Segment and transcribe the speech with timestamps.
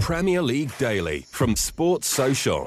[0.00, 2.66] Premier League Daily from Sports Social.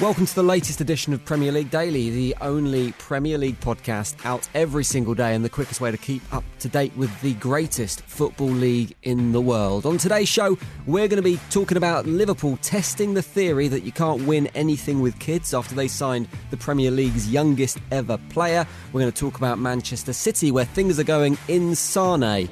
[0.00, 4.48] Welcome to the latest edition of Premier League Daily, the only Premier League podcast out
[4.54, 8.02] every single day and the quickest way to keep up to date with the greatest
[8.02, 9.86] football league in the world.
[9.86, 10.56] On today's show,
[10.86, 15.00] we're going to be talking about Liverpool testing the theory that you can't win anything
[15.00, 18.64] with kids after they signed the Premier League's youngest ever player.
[18.92, 22.48] We're going to talk about Manchester City, where things are going insane.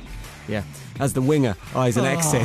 [0.48, 0.62] Yeah,
[1.00, 2.42] as the winger eyes an exit.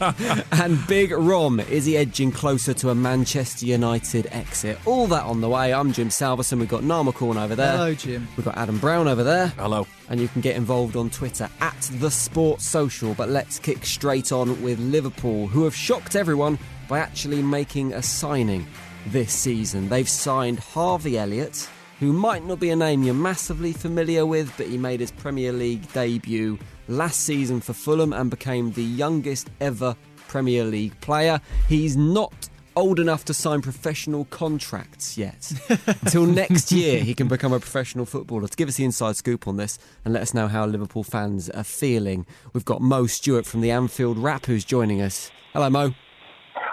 [0.00, 0.44] Oh.
[0.52, 4.78] and Big Rom, is he edging closer to a Manchester United exit?
[4.86, 5.72] All that on the way.
[5.72, 6.58] I'm Jim Salverson.
[6.58, 7.72] We've got Niall McCorn over there.
[7.72, 8.26] Hello, Jim.
[8.36, 9.48] We've got Adam Brown over there.
[9.48, 9.86] Hello.
[10.08, 13.14] And you can get involved on Twitter at the Sports Social.
[13.14, 16.58] But let's kick straight on with Liverpool, who have shocked everyone
[16.88, 18.66] by actually making a signing
[19.06, 19.88] this season.
[19.88, 21.68] They've signed Harvey Elliott,
[22.00, 25.52] who might not be a name you're massively familiar with, but he made his Premier
[25.52, 29.96] League debut last season for Fulham and became the youngest ever
[30.28, 31.40] Premier League player.
[31.68, 35.52] He's not old enough to sign professional contracts yet.
[35.86, 38.48] Until next year, he can become a professional footballer.
[38.48, 41.48] To give us the inside scoop on this and let us know how Liverpool fans
[41.50, 45.30] are feeling, we've got Mo Stewart from the Anfield Wrap who's joining us.
[45.52, 45.94] Hello, Mo.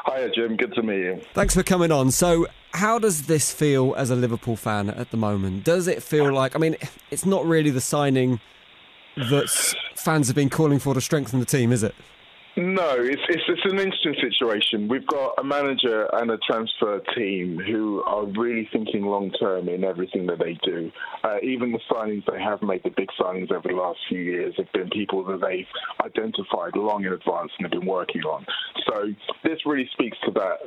[0.08, 0.58] Hiya, Jim.
[0.58, 1.22] Good to meet you.
[1.34, 2.12] Thanks for coming on.
[2.12, 5.64] So, how does this feel as a Liverpool fan at the moment?
[5.64, 6.78] Does it feel like, I mean,
[7.12, 8.40] it's not really the signing
[9.16, 9.50] that
[9.96, 11.96] fans have been calling for to strengthen the team, is it?
[12.58, 14.90] No, it's, it's it's an interesting situation.
[14.90, 19.86] We've got a manager and a transfer team who are really thinking long term in
[19.86, 20.92] everything that they do.
[21.24, 24.54] Uh, even the signings they have made, the big signings over the last few years,
[24.58, 25.66] have been people that they've
[26.06, 28.46] identified long in advance and have been working on.
[28.86, 29.14] So
[29.46, 30.58] this really speaks to that.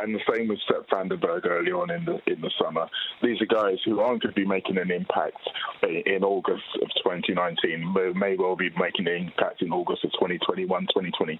[0.00, 2.88] And the same with Sepp van den Berg early on in the in the summer.
[3.22, 5.38] These are guys who aren't going to be making an impact
[5.82, 7.92] in August of 2019.
[7.92, 11.33] May, may well be making an impact in August of 2021, 2022.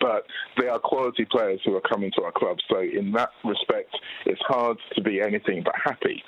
[0.00, 0.26] But
[0.60, 2.58] they are quality players who are coming to our club.
[2.70, 6.22] So in that respect, it's hard to be anything but happy.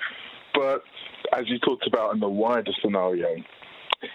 [0.53, 0.83] But
[1.33, 3.35] as you talked about in the wider scenario,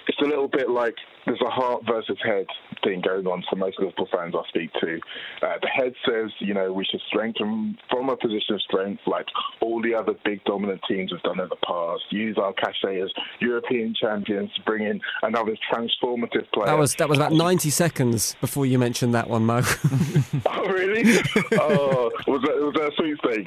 [0.08, 0.96] it's a little bit like
[1.26, 2.46] there's a heart versus head
[2.82, 5.00] thing going on for most Liverpool fans I speak to.
[5.42, 9.26] Uh, the head says, you know, we should strengthen from a position of strength, like
[9.60, 12.02] all the other big dominant teams have done in the past.
[12.10, 16.66] Use our cachet as European champions to bring in another transformative player.
[16.66, 19.62] That was that was about 90 seconds before you mentioned that one, Mo.
[20.46, 21.20] oh, really?
[21.58, 23.46] oh, was that was that a sweet steak?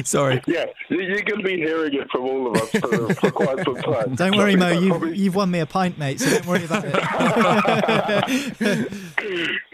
[0.06, 0.40] Sorry.
[0.46, 3.76] Yeah, you're going to be hearing it from all of us for, for quite some
[3.76, 4.14] time.
[4.14, 4.70] Don't worry, Mo.
[4.70, 6.20] You've, you've won me a pint, mate.
[6.20, 6.92] So don't worry about it.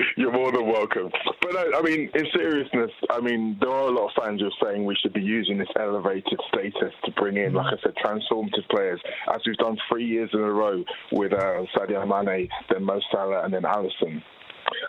[0.17, 1.11] You're more than welcome.
[1.43, 4.47] But no, I mean, in seriousness, I mean, there are a lot of fans who
[4.47, 7.95] are saying we should be using this elevated status to bring in, like I said,
[7.97, 9.01] transformative players,
[9.35, 13.43] as we've done three years in a row with uh, Sadio Mane, then Mo Salah,
[13.43, 14.23] and then Alisson.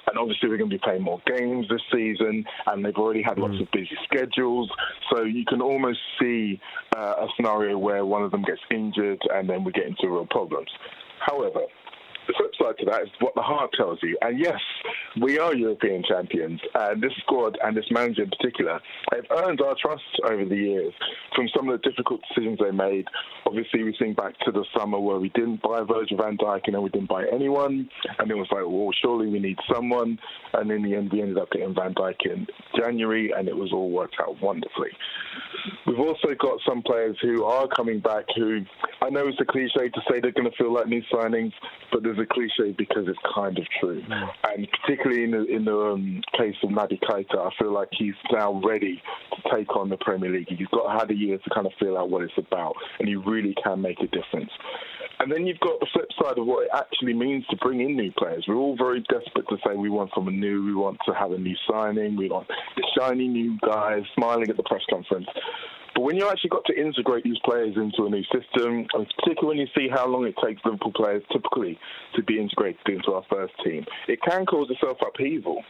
[0.07, 3.37] And obviously, we're going to be playing more games this season, and they've already had
[3.37, 3.61] lots mm.
[3.61, 4.69] of busy schedules.
[5.11, 6.59] So you can almost see
[6.95, 10.27] uh, a scenario where one of them gets injured, and then we get into real
[10.29, 10.69] problems.
[11.25, 11.61] However,
[12.27, 14.17] the flip side to that is what the heart tells you.
[14.21, 14.59] And yes,
[15.21, 18.79] we are European champions, and this squad and this manager in particular
[19.13, 20.93] have earned our trust over the years
[21.35, 23.05] from some of the difficult decisions they made.
[23.45, 26.75] Obviously, we think back to the summer where we didn't buy Virgil van Dijk and
[26.75, 27.89] then we didn't buy anyone,
[28.19, 30.19] and it was like, well, surely we need someone.
[30.53, 33.71] And in the end, we ended up getting Van Dijk in January, and it was
[33.71, 34.89] all worked out wonderfully.
[35.85, 38.61] We've also got some players who are coming back who
[39.01, 41.53] I know it's a cliche to say they're going to feel like new signings,
[41.91, 44.01] but there's a cliche because it's kind of true.
[44.01, 44.29] Mm.
[44.55, 48.15] And particularly in the, in the um, case of Naby Keita, I feel like he's
[48.31, 49.01] now ready
[49.35, 50.47] to take on the Premier League.
[50.49, 53.15] He's got had a year to kind of feel out what it's about, and he
[53.15, 54.51] really can make a difference.
[55.19, 57.95] And then you've got the flip side of what it actually means to bring in
[57.95, 58.45] new players.
[58.47, 61.37] We're all very desperate to say we want someone new, we want to have a
[61.37, 65.27] new signing, we want the shiny new guys smiling at the press conference.
[65.97, 69.47] But when you actually got to integrate these players into a new system, and particularly
[69.47, 71.79] when you see how long it takes Liverpool players typically
[72.15, 75.63] to be integrated into our first team, it can cause a self upheaval.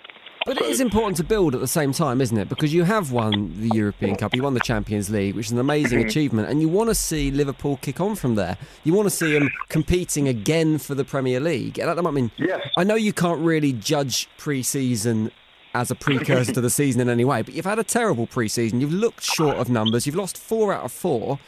[0.46, 2.50] But it is important to build at the same time, isn't it?
[2.50, 5.60] Because you have won the European Cup, you won the Champions League, which is an
[5.60, 6.10] amazing mm-hmm.
[6.10, 8.58] achievement, and you want to see Liverpool kick on from there.
[8.84, 11.80] You want to see them competing again for the Premier League.
[11.80, 12.60] And I mean, yes.
[12.76, 15.32] I know you can't really judge pre-season
[15.74, 17.42] as a precursor to the season in any way.
[17.42, 18.82] But you've had a terrible preseason.
[18.82, 20.06] You've looked short of numbers.
[20.06, 21.40] You've lost four out of four.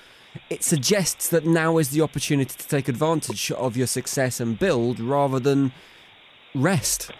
[0.49, 4.99] It suggests that now is the opportunity to take advantage of your success and build
[4.99, 5.71] rather than
[6.53, 7.11] rest.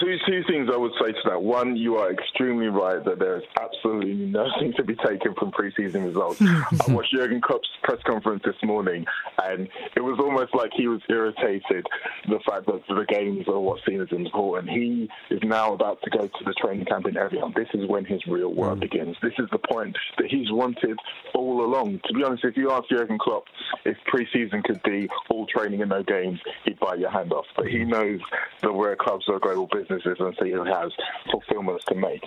[0.00, 1.42] Two two things I would say to that.
[1.42, 6.04] One, you are extremely right that there is absolutely nothing to be taken from preseason
[6.04, 6.40] results.
[6.42, 9.04] I watched Jurgen Klopp's press conference this morning,
[9.42, 11.86] and it was almost like he was irritated
[12.28, 14.70] the fact that the games are what's seen as important.
[14.70, 17.52] He is now about to go to the training camp in Evian.
[17.54, 18.80] This is when his real work mm.
[18.80, 19.16] begins.
[19.22, 20.98] This is the point that he's wanted
[21.34, 22.00] all along.
[22.06, 23.44] To be honest, if you ask Jurgen Klopp
[23.84, 27.46] if preseason could be all training and no games, he'd bite your hand off.
[27.56, 28.20] But he knows
[28.62, 30.92] that we're clubs are global businesses and so he has
[31.30, 32.22] fulfillments to make.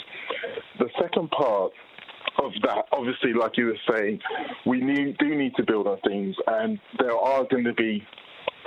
[0.79, 1.71] The second part
[2.43, 4.19] of that, obviously, like you were saying,
[4.65, 8.03] we need, do need to build on things, and there are going to be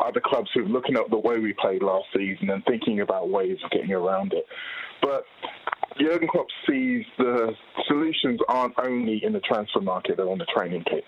[0.04, 3.28] other clubs who are looking at the way we played last season and thinking about
[3.28, 4.44] ways of getting around it.
[5.02, 5.24] But
[6.00, 7.52] Jurgen Klopp sees the
[7.86, 11.04] solutions aren't only in the transfer market, they're on the training pitch.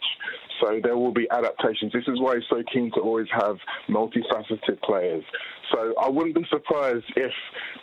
[0.62, 1.92] So there will be adaptations.
[1.92, 3.56] This is why he's so keen to always have
[3.88, 5.24] multifaceted players.
[5.72, 7.32] So I wouldn't be surprised if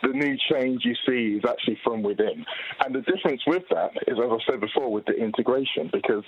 [0.02, 2.44] the new change you see is actually from within.
[2.84, 6.24] And the difference with that is, as I said before, with the integration, because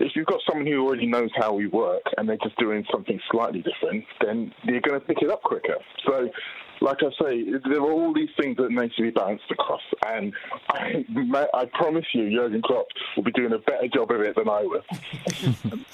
[0.00, 3.20] if you've got someone who already knows how we work and they're just doing something
[3.30, 5.76] slightly different, then you're going to pick it up quicker.
[6.06, 6.28] So
[6.82, 9.80] like I say, there are all these things that need to be balanced across.
[10.06, 10.32] And
[10.68, 11.04] I,
[11.54, 12.86] I promise you, Jurgen Klopp
[13.16, 14.82] will be doing a better job of it than I will.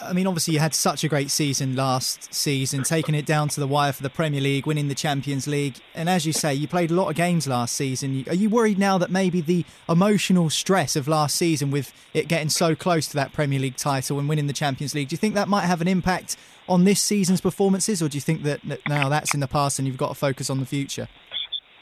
[0.02, 3.60] I mean, obviously, you had such a great season last season, taking it down to
[3.60, 5.76] the wire for the Premier League, winning the Champions League.
[5.94, 8.24] And as you say, you played a lot of games last season.
[8.28, 12.48] Are you worried now that maybe the emotional stress of last season, with it getting
[12.48, 15.34] so close to that Premier League title and winning the Champions League, do you think
[15.34, 16.36] that might have an impact
[16.68, 19.88] on this season's performances, or do you think that now that's in the past and
[19.88, 21.08] you've got to focus on the future?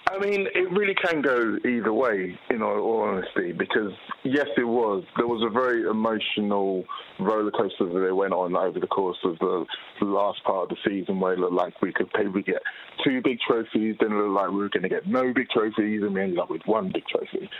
[0.08, 3.92] I mean, it really can go either way, in all honesty, because
[4.24, 5.02] yes, it was.
[5.16, 6.84] There was a very emotional
[7.18, 9.66] roller coaster that they went on over the course of the
[10.00, 12.62] last part of the season where it looked like we could maybe get
[13.04, 16.02] two big trophies, then it looked like we were going to get no big trophies,
[16.02, 17.50] and we ended up with one big trophy.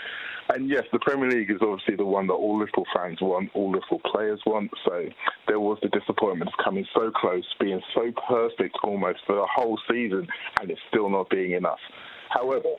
[0.49, 3.73] And yes, the Premier League is obviously the one that all Liverpool fans want, all
[3.73, 4.71] Liverpool players want.
[4.85, 5.09] So
[5.49, 9.81] there was the disappointment of coming so close, being so perfect almost for the whole
[9.91, 10.29] season,
[10.61, 11.81] and it's still not being enough.
[12.31, 12.71] However,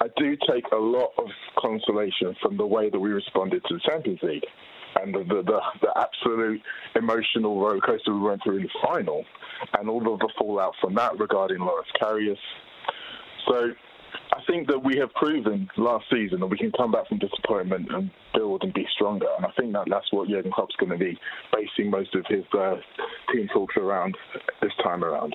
[0.00, 1.26] I do take a lot of
[1.58, 4.46] consolation from the way that we responded to the Champions League
[5.00, 6.60] and the, the, the, the absolute
[6.96, 9.24] emotional roller coaster we went through in the final
[9.78, 12.36] and all of the fallout from that regarding Loris Karius.
[13.48, 13.70] So
[14.32, 17.88] I think that we have proven last season that we can come back from disappointment
[17.92, 19.26] and build and be stronger.
[19.36, 21.18] And I think that that's what Jurgen Klopp's going to be
[21.52, 22.76] basing most of his uh,
[23.32, 24.16] team talks around
[24.62, 25.34] this time around.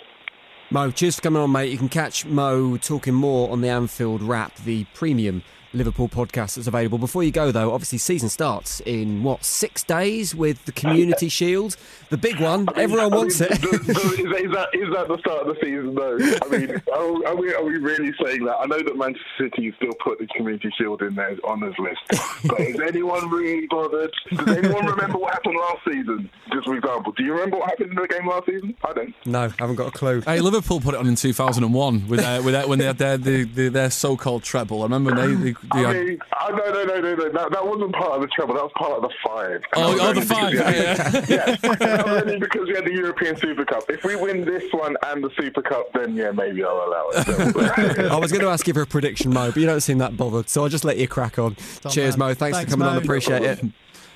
[0.71, 1.71] Mo, cheers for coming on, mate.
[1.71, 5.43] You can catch Mo talking more on the Anfield Wrap, the premium
[5.75, 6.97] Liverpool podcast that's available.
[6.97, 11.77] Before you go, though, obviously season starts in what six days with the Community Shield,
[12.09, 12.67] the big one.
[12.69, 13.61] I mean, Everyone I wants mean, it.
[13.61, 15.95] The, the, is, that, is that the start of the season?
[15.95, 16.17] though?
[16.17, 18.55] I mean, are, are, we, are we really saying that?
[18.59, 21.99] I know that Manchester City still put the Community Shield in their honours list,
[22.45, 24.13] but is anyone really bothered?
[24.31, 26.29] Does anyone remember what happened last season?
[26.53, 28.75] Just for example, do you remember what happened in the game last season?
[28.83, 29.13] I don't.
[29.25, 30.21] No, I haven't got a clue.
[30.21, 33.17] Hey, Liverpool put it on in 2001 with their, with their, when they had their,
[33.17, 34.81] their, their so-called treble.
[34.81, 37.29] I remember they, they I mean, oh, no, no, no, no, no.
[37.31, 38.55] That, that wasn't part of the trouble.
[38.55, 39.61] That was part of the five.
[39.75, 40.53] oh, oh the five.
[40.53, 41.55] Yeah, yeah.
[41.81, 42.03] yeah.
[42.05, 43.83] only because we had the European Super Cup.
[43.89, 47.97] If we win this one and the Super Cup, then yeah, maybe I'll allow it.
[48.11, 50.17] I was going to ask you for a prediction, Mo, but you don't seem that
[50.17, 51.55] bothered, so I'll just let you crack on.
[51.89, 52.29] Cheers, man.
[52.29, 52.33] Mo.
[52.33, 52.97] Thanks, Thanks for coming Mo.
[52.97, 53.03] on.
[53.03, 53.63] Appreciate it.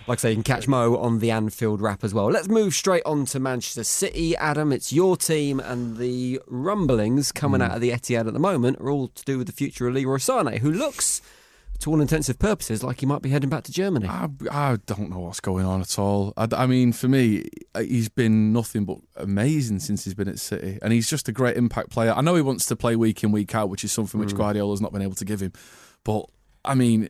[0.07, 2.25] Like I say, you can catch Mo on the Anfield Wrap as well.
[2.31, 4.35] Let's move straight on to Manchester City.
[4.37, 7.65] Adam, it's your team, and the rumblings coming mm.
[7.65, 9.93] out of the Etihad at the moment are all to do with the future of
[9.93, 11.21] Leroy Sané, who looks
[11.79, 14.07] to all intensive purposes, like he might be heading back to Germany.
[14.07, 16.33] I, I don't know what's going on at all.
[16.35, 17.45] I, I, mean, for me,
[17.77, 21.55] he's been nothing but amazing since he's been at City, and he's just a great
[21.55, 22.11] impact player.
[22.11, 24.37] I know he wants to play week in, week out, which is something which mm.
[24.37, 25.53] Guardiola's not been able to give him.
[26.03, 26.25] But
[26.65, 27.09] I mean,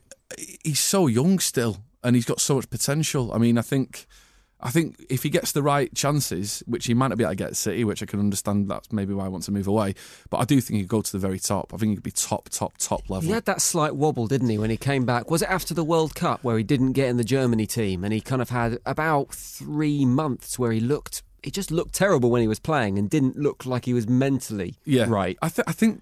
[0.63, 3.33] he's so young still, and he's got so much potential.
[3.33, 4.07] I mean, I think.
[4.61, 7.35] I think if he gets the right chances, which he might not be able to
[7.35, 9.95] get at City, which I can understand that's maybe why I want to move away,
[10.29, 11.73] but I do think he'd go to the very top.
[11.73, 13.27] I think he'd be top, top, top level.
[13.27, 15.31] He had that slight wobble, didn't he, when he came back?
[15.31, 18.11] Was it after the World Cup where he didn't get in the Germany team and
[18.11, 22.41] he kind of had about three months where he looked he just looked terrible when
[22.41, 25.05] he was playing and didn't look like he was mentally yeah.
[25.07, 25.37] right.
[25.41, 26.01] I, th- I think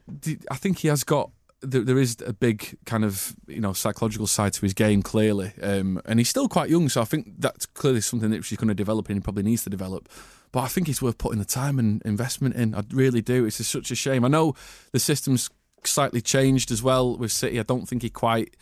[0.50, 1.30] I think he has got
[1.62, 5.54] there, there is a big kind of you know psychological side to his game clearly,
[5.62, 8.68] um, and he's still quite young, so I think that's clearly something that she's going
[8.68, 10.10] to develop and he probably needs to develop.
[10.52, 12.74] But I think it's worth putting the time and investment in.
[12.74, 13.46] I really do.
[13.46, 14.24] It's just such a shame.
[14.24, 14.56] I know
[14.92, 15.50] the system's
[15.84, 17.60] slightly changed as well with City.
[17.60, 18.56] I don't think he quite.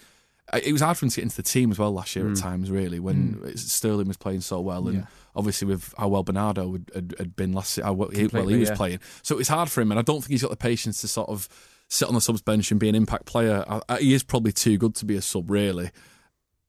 [0.54, 2.32] It was hard for him to get into the team as well last year mm.
[2.32, 3.58] at times, really, when mm.
[3.58, 5.06] Sterling was playing so well, and yeah.
[5.36, 8.60] obviously with how well Bernardo had, had, had been last, how well, he, well he
[8.60, 8.76] was yeah.
[8.76, 9.00] playing.
[9.24, 11.08] So it was hard for him, and I don't think he's got the patience to
[11.08, 11.50] sort of
[11.90, 13.64] sit on the subs bench and be an impact player.
[13.68, 15.92] I, I, he is probably too good to be a sub, really.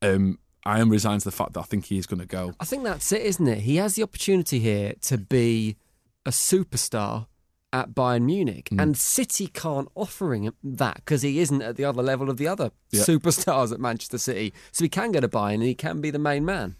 [0.01, 2.53] Um, I am resigned to the fact that I think he is going to go.
[2.59, 3.59] I think that's it, isn't it?
[3.59, 5.77] He has the opportunity here to be
[6.25, 7.27] a superstar
[7.73, 8.81] at Bayern Munich, Mm.
[8.81, 12.47] and City can't offer him that because he isn't at the other level of the
[12.47, 13.03] other Yeah.
[13.03, 14.53] superstars at Manchester City.
[14.71, 16.75] So he can go to Bayern and he can be the main man.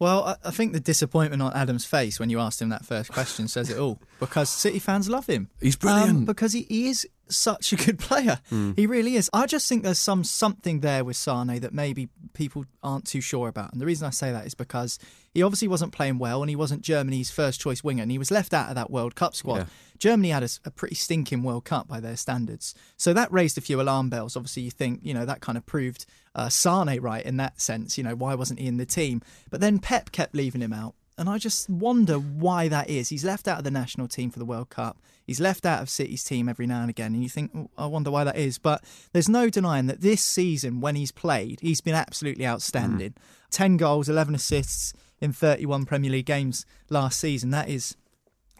[0.00, 3.10] Well, I, I think the disappointment on Adam's face when you asked him that first
[3.12, 4.00] question says it all.
[4.20, 5.48] Because City fans love him.
[5.60, 6.10] He's brilliant.
[6.18, 8.40] Um, because he, he is such a good player.
[8.76, 9.30] He really is.
[9.32, 13.48] I just think there's some something there with Sane that maybe people aren't too sure
[13.48, 13.72] about.
[13.72, 14.98] And the reason I say that is because
[15.34, 18.30] he obviously wasn't playing well and he wasn't Germany's first choice winger and he was
[18.30, 19.56] left out of that World Cup squad.
[19.56, 19.66] Yeah.
[19.98, 22.74] Germany had a pretty stinking World Cup by their standards.
[22.96, 24.36] So that raised a few alarm bells.
[24.36, 27.98] Obviously, you think, you know, that kind of proved uh, Sane right in that sense.
[27.98, 29.22] You know, why wasn't he in the team?
[29.50, 30.94] But then Pep kept leaving him out.
[31.18, 33.08] And I just wonder why that is.
[33.08, 34.98] He's left out of the national team for the World Cup.
[35.26, 37.12] He's left out of City's team every now and again.
[37.12, 38.56] And you think, "Oh, I wonder why that is.
[38.58, 43.10] But there's no denying that this season, when he's played, he's been absolutely outstanding.
[43.10, 43.50] Mm.
[43.50, 47.50] 10 goals, 11 assists in 31 Premier League games last season.
[47.50, 47.96] That is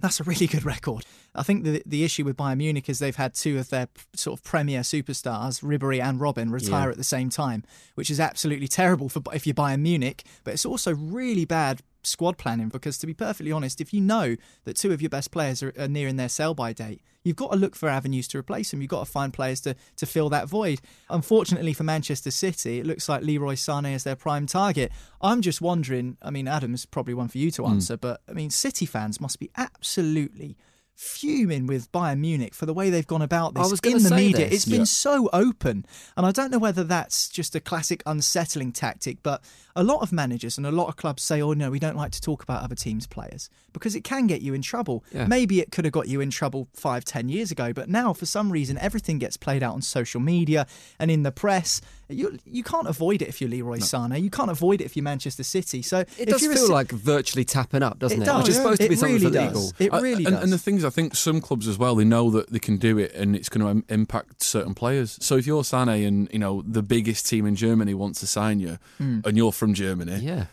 [0.01, 1.05] that's a really good record.
[1.35, 4.39] I think the the issue with Bayern Munich is they've had two of their sort
[4.39, 6.93] of premier superstars, Ribery and Robben, retire Yeah.
[6.93, 10.25] at the same time, which is absolutely terrible for if you're Bayern Munich.
[10.45, 14.37] But it's also really bad squad planning because, to be perfectly honest, if you know
[14.65, 17.53] that two of your best players are, are nearing their sell by date, you've got
[17.53, 18.81] to look for avenues to replace them.
[18.81, 20.81] You've got to find players to to fill that void.
[21.11, 24.93] Unfortunately for Manchester City, it looks like Leroy Sané is their prime target.
[25.21, 26.17] I'm just wondering.
[26.23, 27.73] I mean, Adam's probably one for you to hmm.
[27.73, 30.57] answer, but I mean, City fans must be absolutely
[30.99, 34.11] fuming with Bayern Munich for the way they've gone about I this was in the
[34.15, 34.47] media.
[34.49, 34.55] this.
[34.55, 34.85] It's been Yeah.
[34.85, 35.87] so open,
[36.17, 39.41] and I don't know whether that's just a classic unsettling tactic, but
[39.77, 42.11] a lot of managers and a lot of clubs say, "Oh no, we don't like
[42.13, 45.29] to talk about other teams' players because it can get you in trouble." Yeah.
[45.29, 48.27] Maybe it could have got you in trouble five, ten years ago, but now for
[48.27, 50.67] some reason everything gets played out on social media
[50.99, 51.81] and in the press.
[52.11, 54.21] You you can't avoid it if you're Leroy Sané.
[54.21, 55.83] You can't avoid it if you're Manchester City.
[55.83, 58.25] So It does you're a feel like virtually tapping up, doesn't It it?
[58.25, 58.63] does, Which is yeah.
[58.63, 59.61] supposed to It be something really illegal.
[59.61, 59.75] does.
[59.79, 60.45] It I- really and, does.
[60.45, 62.99] and the things I think some clubs as well, they know that they can do
[62.99, 65.17] it and it's going to impact certain players.
[65.21, 68.59] So if you're Sané and you know the biggest team in Germany wants to sign
[68.61, 69.21] you, Hmm.
[69.25, 70.47] and you're from Germany, Yeah.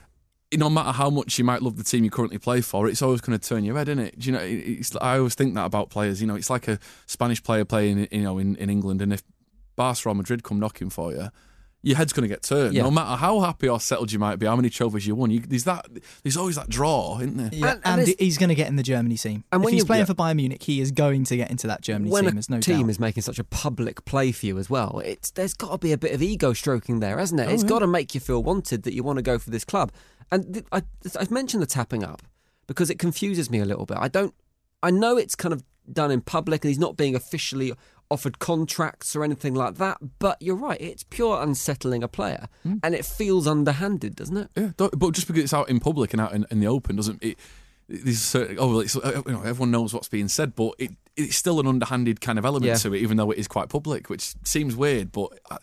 [0.53, 3.21] no matter how much you might love the team you currently play for, it's always
[3.21, 4.19] going to turn your head, isn't it?
[4.19, 6.21] Do you know, it's, I always think that about players.
[6.21, 6.77] You know, it's like a
[7.07, 9.23] Spanish player playing, you know, in, in England, and if
[9.75, 11.29] Barca or Madrid come knocking for you,
[11.85, 12.73] your head's going to get turned.
[12.73, 12.81] Yeah.
[12.83, 15.39] No matter how happy or settled you might be, how many trophies you won, you,
[15.39, 15.85] there's that.
[16.23, 17.49] There's always that draw, isn't there?
[17.53, 19.43] Yeah, And- and, and he's going to get in the Germany team.
[19.51, 20.05] And if when he's you- playing yeah.
[20.05, 22.33] for Bayern Munich, he is going to get into that Germany when team.
[22.33, 22.89] There's no team doubt.
[22.89, 25.91] is making such a public play for you as well, it's there's got to be
[25.91, 27.51] a bit of ego stroking there, hasn't Oh, it?
[27.53, 29.91] It's got to make you feel wanted that you want to go for this club.
[30.31, 30.81] And th- I,
[31.19, 32.23] I've mentioned the tapping up
[32.67, 33.97] because it confuses me a little bit.
[33.99, 34.33] I don't,
[34.81, 35.63] I know it's kind of
[35.93, 37.71] done in public and he's not being officially
[38.11, 39.97] offered contracts or anything like that.
[40.19, 42.75] But you're right, it's pure unsettling a player, Hmm.
[42.83, 44.49] and it feels underhanded, doesn't it?
[44.55, 47.23] Yeah, but just because it's out in public and out in, in the open doesn't
[47.23, 47.37] it?
[47.87, 50.91] There's certain, oh well, it's, uh, you know, everyone knows what's being said, but it,
[51.15, 52.75] it's still an underhanded kind of element Yeah.
[52.77, 55.11] to it, even though it is quite public, which seems weird.
[55.11, 55.57] But I,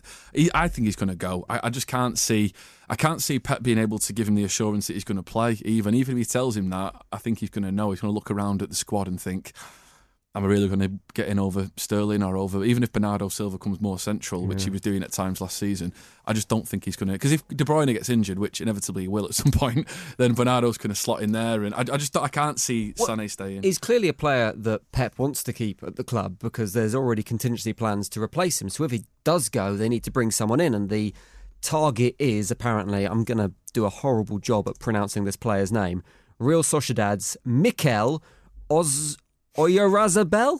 [0.53, 1.45] I think he's going to go.
[1.49, 2.53] I, I just can't see.
[2.89, 5.23] I can't see Pep being able to give him the assurance that he's going to
[5.23, 5.57] play.
[5.65, 7.91] Even even if he tells him that, I think he's going to know.
[7.91, 9.51] He's going to look around at the squad and think.
[10.35, 13.59] Am I really going to get in over Sterling or over even if Bernardo Silva
[13.59, 15.93] comes more central, which he was doing at times last season?
[16.25, 19.03] I just don't think he's going to because if De Bruyne gets injured, which inevitably
[19.03, 19.87] he will at some point,
[20.17, 23.09] then Bernardo's going to slot in there, and I, I just I can't see Well,
[23.09, 23.61] Sané staying.
[23.61, 27.21] He's clearly a player that Pep wants to keep at the club because there's already
[27.21, 28.69] contingency plans to replace him.
[28.69, 31.13] So if he does go, they need to bring someone in, and the
[31.61, 36.01] target is apparently I'm going to do a horrible job at pronouncing this player's name.
[36.39, 38.23] Real Sociedad's Mikel
[38.69, 39.17] Oz.
[39.57, 40.59] Oyarzabal?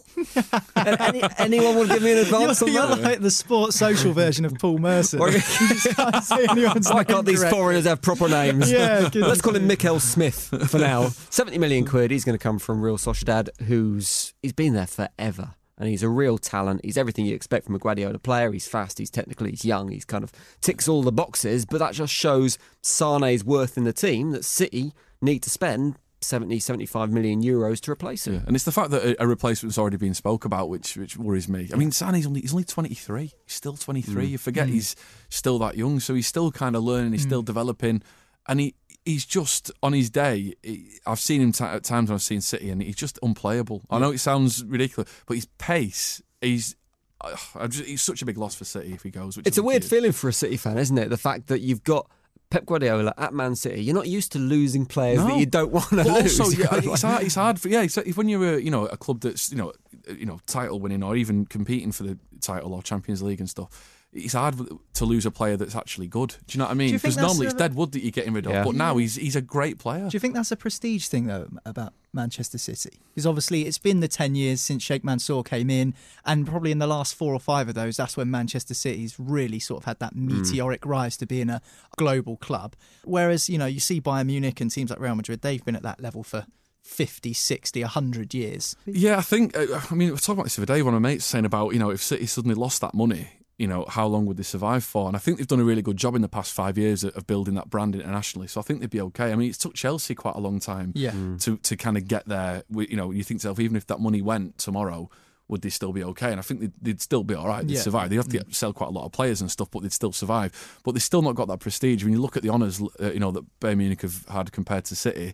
[0.75, 4.45] Any, anyone will give me an advance You're, on you're like the sports social version
[4.45, 5.19] of Paul Merson.
[5.19, 7.55] Or- you just can't say anyone's oh, Why name can't these correct.
[7.55, 8.71] foreigners have proper names?
[8.71, 9.09] Yeah.
[9.13, 11.09] Let's call him Mikel Smith for now.
[11.09, 12.11] 70 million quid.
[12.11, 15.55] He's going to come from Real Sociedad, who's he's been there forever.
[15.79, 16.81] And he's a real talent.
[16.83, 18.51] He's everything you expect from a Guardiola player.
[18.51, 20.31] He's fast, he's technical, he's young, he's kind of
[20.61, 21.65] ticks all the boxes.
[21.65, 26.59] But that just shows Sane's worth in the team that City need to spend 70,
[26.59, 28.33] 75 million euros to replace him.
[28.35, 31.17] Yeah, and it's the fact that a, a replacement's already been spoke about, which which
[31.17, 31.69] worries me.
[31.73, 33.33] I mean, Sané's only he's only twenty three.
[33.45, 34.25] He's still twenty three.
[34.25, 34.95] You forget he's
[35.29, 37.11] still that young, so he's still kind of learning.
[37.11, 38.01] He's still developing,
[38.47, 38.75] and he
[39.05, 40.53] he's just on his day.
[40.63, 43.81] he- I've seen him t- at times when I've seen City, and he's just unplayable.
[43.89, 46.75] I know it sounds ridiculous, but his pace, he's.
[47.21, 49.35] uh, I'm just, he's such a big loss for City if he goes.
[49.35, 51.09] Which It's a I think weird he feeling for a City fan, isn't it?
[51.09, 52.09] The fact that you've got
[52.53, 53.81] Pep Guardiola at Man City.
[53.83, 55.27] You're not used to losing players No.
[55.29, 56.39] that you don't want to But lose.
[56.39, 57.23] also, yeah, it's hard.
[57.23, 57.81] It's hard for yeah.
[57.81, 59.73] It's, if when you're a, you know a club that's you know
[60.07, 63.69] you know title winning or even competing for the title or Champions League and stuff.
[64.13, 64.55] It's hard
[64.93, 66.35] to lose a player that's actually good.
[66.45, 66.91] Do you know what I mean?
[66.91, 68.63] Because that's normally it's dead wood that you're getting rid of, Yeah.
[68.63, 70.07] but now he's he's a great player.
[70.07, 72.99] Do you think that's a prestige thing though about Manchester City?
[73.13, 75.93] Because obviously it's been the ten years since Sheikh Mansour came in,
[76.25, 79.59] and probably in the last four or five of those, that's when Manchester City's really
[79.59, 81.61] sort of had that meteoric rise to being a
[81.97, 82.75] global club.
[83.03, 85.83] Whereas you know you see Bayern Munich and teams like Real Madrid, they've been at
[85.83, 86.45] that level for
[86.83, 88.75] 50, 60, 100 years.
[88.85, 89.57] Yeah, I think.
[89.57, 90.81] uh, I mean, we were talking about this the other day.
[90.81, 93.67] One of my mates saying about you know if City suddenly lost that money, you
[93.67, 95.07] know how long would they survive for?
[95.07, 97.15] And I think they've done a really good job in the past five years of
[97.15, 98.47] of building that brand internationally.
[98.47, 99.31] So I think they'd be okay.
[99.31, 101.13] I mean, it took Chelsea quite a long time Yeah.
[101.39, 102.63] to to kind of get there.
[102.69, 105.09] You know, you think to yourself, even if that money went tomorrow.
[105.49, 106.31] Would they still be okay?
[106.31, 107.67] And I think they'd, they'd still be all right.
[107.67, 107.81] They'd Yeah.
[107.81, 108.09] survive.
[108.09, 110.13] They'd have to get, sell quite a lot of players and stuff, but they'd still
[110.13, 110.79] survive.
[110.83, 112.01] But they've still not got that prestige.
[112.01, 114.85] When you look at the honours, uh, you know that Bayern Munich have had compared
[114.85, 115.33] to City,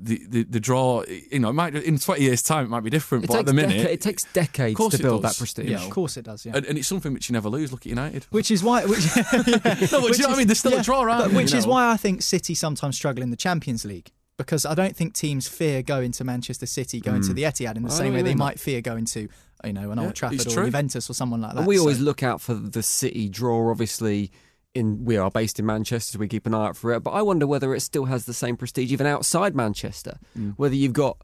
[0.00, 2.90] the, the the draw, you know, it might in twenty years' time it might be
[2.90, 3.24] different.
[3.24, 5.70] it, but at the minute, deca- it takes decades course to build that prestige.
[5.70, 6.46] Yeah, of course it does.
[6.46, 6.52] Yeah.
[6.56, 7.72] and, and it's something which you never lose.
[7.72, 8.24] Look at United.
[8.30, 10.46] Which is why, which, no, but do you know what I mean?
[10.46, 12.96] There's still a draw, aren't but there, which you is why I think City sometimes
[12.96, 17.00] struggle in the Champions League because I don't think teams fear going to Manchester City,
[17.00, 17.34] going to hmm.
[17.34, 18.38] the Etihad in the I same way they you mean.
[18.38, 19.28] might fear going to,
[19.64, 20.64] you know, an Yeah, Old Trafford or true.
[20.66, 21.58] Juventus or someone like that.
[21.58, 24.30] And we always So- look out for the City draw, obviously.
[24.74, 27.00] In we are based in Manchester, so we keep an eye out for it.
[27.00, 30.18] But I wonder whether it still has the same prestige even outside Manchester.
[30.38, 30.54] Mm.
[30.56, 31.18] Whether you've got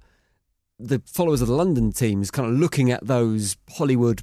[0.78, 4.22] the followers of the London teams kind of looking at those Hollywood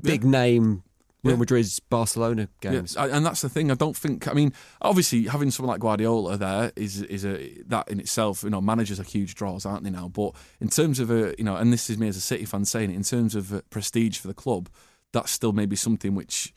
[0.00, 0.82] big name
[1.22, 1.38] Real Yeah.
[1.38, 2.96] Madrid's Barcelona Yeah, games.
[2.96, 3.70] I- and that's the thing.
[3.70, 4.26] I don't think.
[4.26, 8.42] I mean, obviously, having someone like Guardiola there is is a that in itself.
[8.42, 10.08] You know, managers are huge draws, aren't they now?
[10.08, 12.64] But in terms of a, you know, and this is me as a City fan
[12.64, 12.96] saying it.
[12.96, 14.68] In terms of prestige for the club,
[15.12, 16.52] that's still maybe something which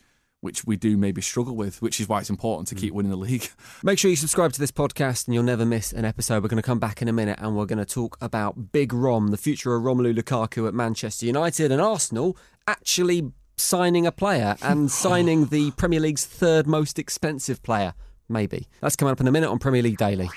[0.45, 1.81] which we do maybe struggle with.
[1.81, 2.97] Which is why it's important to keep hmm.
[2.97, 3.49] winning the league.
[3.83, 6.43] Make sure you subscribe to this podcast and you'll never miss an episode.
[6.43, 8.93] We're going to come back in a minute and we're going to talk about Big
[8.93, 12.37] Rom, the future of Romelu Lukaku at Manchester United and Arsenal
[12.67, 17.93] actually signing a player and signing the Premier League's third most expensive player.
[18.29, 18.67] Maybe.
[18.81, 20.29] That's coming up in a minute on Premier League Daily.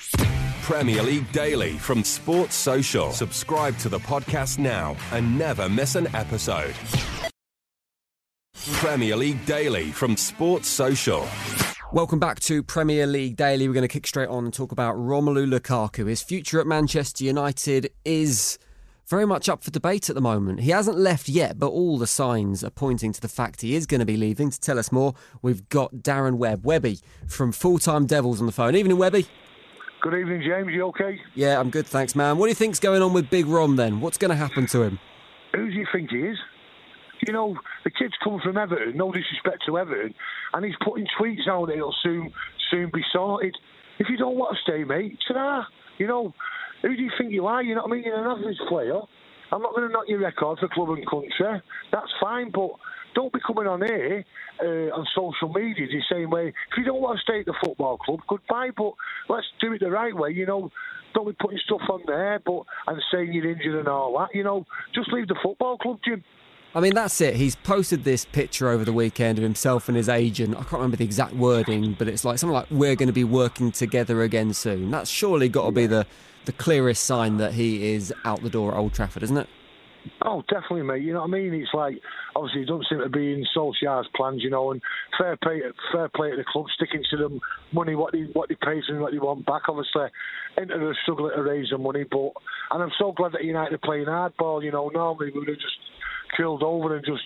[0.62, 3.12] Premier League Daily from Sports Social.
[3.12, 6.74] Subscribe to the podcast now and never miss an episode.
[8.66, 11.26] Premier League Daily from Sports Social.
[11.92, 13.66] Welcome back to Premier League Daily.
[13.66, 16.06] We're going to kick straight on and talk about Romelu Lukaku.
[16.06, 18.58] His future at Manchester United is
[19.06, 20.60] very much up for debate at the moment.
[20.60, 23.86] He hasn't left yet, but all the signs are pointing to the fact he is
[23.86, 24.50] going to be leaving.
[24.50, 28.52] To tell us more, we've got Darren Webb, Webby from Full Time Devils on the
[28.52, 28.74] phone.
[28.76, 29.26] Evening, Webby.
[30.02, 30.68] Good evening, James.
[30.72, 31.20] You okay?
[31.34, 32.36] Yeah, I'm good, thanks, man.
[32.38, 34.00] What do you think's going on with Big Rom then?
[34.00, 34.98] What's going to happen to him?
[35.54, 36.36] Who do you think he is?
[37.26, 40.14] You know, the kid's come from Everton, no disrespect to Everton,
[40.52, 42.32] and he's putting tweets out it'll soon
[42.70, 43.56] soon be sorted.
[43.98, 45.66] If you don't want to stay, mate, ta
[45.98, 46.34] You know,
[46.82, 47.62] who do you think you are?
[47.62, 48.04] You know what I mean?
[48.04, 49.00] You're an average player.
[49.50, 51.62] I'm not going to knock your record for club and country.
[51.90, 52.70] That's fine, but
[53.14, 54.24] don't be coming on here
[54.62, 56.48] uh, on social media the same way.
[56.48, 58.70] If you don't want to stay at the football club, goodbye.
[58.76, 58.92] But
[59.28, 60.30] let's do it the right way.
[60.30, 60.70] You know,
[61.14, 64.36] don't be putting stuff on there, but and saying you're injured and all that.
[64.36, 66.22] You know, just leave the football club, Jim.
[66.74, 67.36] I mean, that's it.
[67.36, 70.54] He's posted this picture over the weekend of himself and his agent.
[70.54, 73.24] I can't remember the exact wording, but it's like something like, We're going to be
[73.24, 74.90] working together again soon.
[74.90, 76.06] That's surely got to be the,
[76.44, 79.48] the clearest sign that he is out the door at Old Trafford, isn't it?
[80.22, 81.02] Oh, definitely, mate.
[81.02, 81.54] You know what I mean?
[81.54, 82.00] It's like
[82.36, 84.80] obviously it doesn't seem to be in Solskjaer's plans, you know, and
[85.18, 85.60] fair play,
[85.92, 87.40] fair play at the club, sticking to them
[87.72, 89.62] money what they what they pay and what they want back.
[89.68, 90.06] Obviously,
[90.56, 92.32] into the struggle to raise the money, but
[92.70, 94.62] and I'm so glad that United are playing hardball.
[94.62, 95.76] You know, normally we would have just
[96.36, 97.22] killed over and just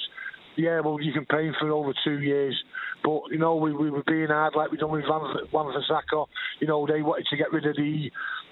[0.56, 2.56] yeah, well you can pay him for over two years,
[3.02, 6.26] but you know we, we were being hard like we done with Van Van Bissaka.
[6.60, 8.10] You know they wanted to get rid of the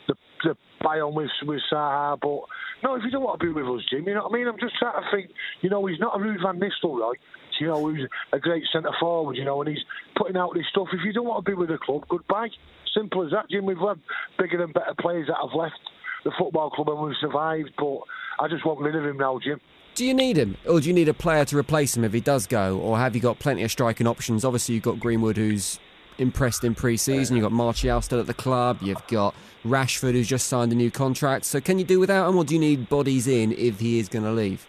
[0.08, 2.40] the, the buy on with with Saha, but
[2.82, 4.48] no, if you don't want to be with us, Jim, you know what I mean.
[4.48, 5.30] I'm just trying to think.
[5.60, 7.14] You know, he's not a Ruud Van Nistelrooy.
[7.60, 9.36] You know, he's a great centre forward.
[9.36, 9.84] You know, and he's
[10.16, 10.88] putting out this stuff.
[10.92, 12.48] If you don't want to be with the club, goodbye.
[12.94, 13.66] Simple as that, Jim.
[13.66, 14.00] We've had
[14.38, 15.78] bigger and better players that have left
[16.24, 18.00] the football club and we've survived, but
[18.40, 19.60] I just want rid of him now, Jim.
[20.00, 20.56] Do you need him?
[20.66, 22.78] Or do you need a player to replace him if he does go?
[22.78, 24.46] Or have you got plenty of striking options?
[24.46, 25.78] Obviously, you've got Greenwood, who's
[26.16, 27.36] impressed in pre season.
[27.36, 28.78] You've got Martial still at the club.
[28.80, 31.44] You've got Rashford, who's just signed a new contract.
[31.44, 34.08] So, can you do without him, or do you need bodies in if he is
[34.08, 34.66] going to leave?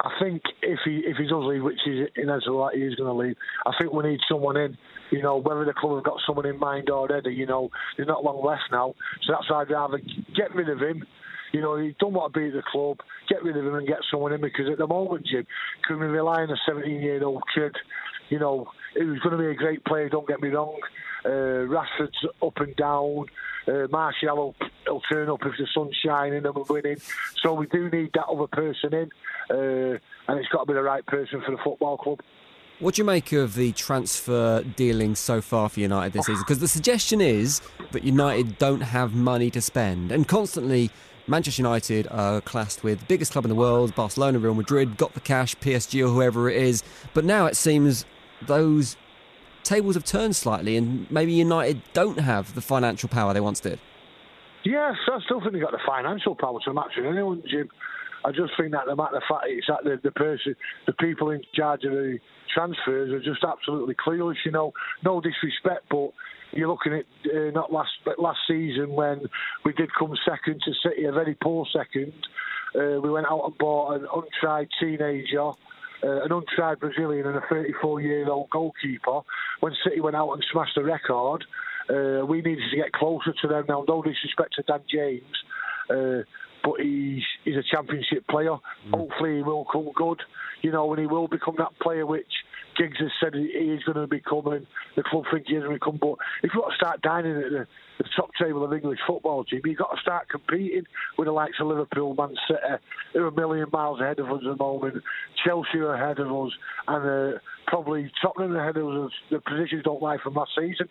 [0.00, 3.08] I think if he if he does leave, which is inevitable that he is going
[3.08, 4.78] to leave, I think we need someone in.
[5.10, 8.24] You know, whether the club have got someone in mind already, you know, there's not
[8.24, 8.94] long left now.
[9.24, 10.00] So that's why I'd rather
[10.34, 11.04] get rid of him.
[11.54, 12.98] You know, he don't want to be at the club.
[13.28, 15.46] Get rid of him and get someone in because at the moment, Jim,
[15.86, 17.76] can we rely on a 17 year old kid?
[18.28, 20.08] You know, who's going to be a great player.
[20.08, 20.80] Don't get me wrong.
[21.24, 23.26] Uh, Rashford's up and down.
[23.68, 24.54] Uh, Martial will,
[24.88, 26.96] will turn up if the sun's shining and we're winning.
[27.40, 29.10] So we do need that other person in,
[29.48, 32.18] uh, and it's got to be the right person for the football club.
[32.80, 36.42] What do you make of the transfer dealings so far for United this season?
[36.42, 37.62] Because the suggestion is
[37.92, 40.90] that United don't have money to spend, and constantly
[41.26, 45.14] Manchester United are classed with the biggest club in the world, Barcelona, Real Madrid, got
[45.14, 46.82] the cash, PSG or whoever it is.
[47.14, 48.04] But now it seems
[48.42, 48.96] those
[49.62, 53.80] tables have turned slightly, and maybe United don't have the financial power they once did.
[54.64, 57.70] Yes, I still think they've got the financial power to match anyone, Jim.
[58.24, 60.56] I just think that the matter of fact it's that the, the person,
[60.86, 62.18] the people in charge of the
[62.54, 64.36] transfers are just absolutely clueless.
[64.44, 64.72] You know,
[65.04, 66.12] no disrespect, but
[66.54, 69.22] you're looking at uh, not last but last season when
[69.64, 72.12] we did come second to City, a very poor second.
[72.74, 75.50] Uh, we went out and bought an untried teenager.
[76.02, 79.20] Uh, an untried Brazilian and a 34 year old goalkeeper.
[79.60, 81.44] When City went out and smashed the record,
[81.88, 83.64] uh, we needed to get closer to them.
[83.68, 85.22] Now, no disrespect to Dan James,
[85.88, 86.24] uh,
[86.62, 88.56] but he's he's a championship player.
[88.88, 88.98] Mm.
[88.98, 90.20] Hopefully, he will come good,
[90.62, 92.32] you know, and he will become that player which
[92.76, 94.66] Giggs has said he is going to be coming.
[94.96, 95.98] the club think he is going to come.
[96.00, 97.66] But if you want to start dining at the,
[97.98, 100.84] the top table of English football, Jimmy, you've got to start competing
[101.18, 102.60] with the likes of Liverpool, Man City,
[103.12, 105.02] who are a million miles ahead of us at the moment.
[105.44, 106.52] Chelsea are ahead of us,
[106.88, 109.12] and uh, probably Tottenham are ahead of us.
[109.30, 110.88] The positions don't lie from last season.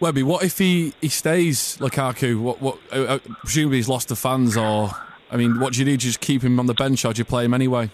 [0.00, 2.40] Webby, what if he, he stays Lukaku?
[2.40, 2.78] What what?
[2.92, 4.90] Uh, uh, presumably he's lost the fans, or
[5.30, 5.96] I mean, what do you do?
[5.96, 7.90] Just keep him on the bench, or do you play him anyway?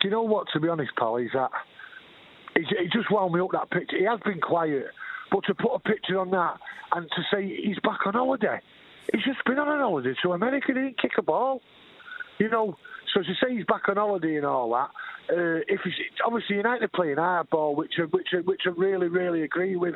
[0.00, 0.46] Do you know what?
[0.52, 1.50] To be honest, pal, is that
[2.62, 3.98] he just wound me up that picture.
[3.98, 4.86] He has been quiet,
[5.30, 6.56] but to put a picture on that
[6.92, 8.60] and to say he's back on holiday,
[9.12, 10.66] he's just been on an holiday to America.
[10.68, 11.60] He didn't kick a ball,
[12.38, 12.76] you know.
[13.14, 14.90] So to say he's back on holiday and all that,
[15.34, 15.94] uh, if he's
[16.24, 19.94] obviously United playing hardball, which I, which I, which I really really agree with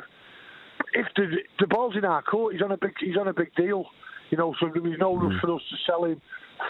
[0.93, 3.53] if the the ball's in our court, he's on a big he's on a big
[3.55, 3.85] deal.
[4.29, 5.41] You know, so there's no rush mm.
[5.41, 6.19] for us to sell him,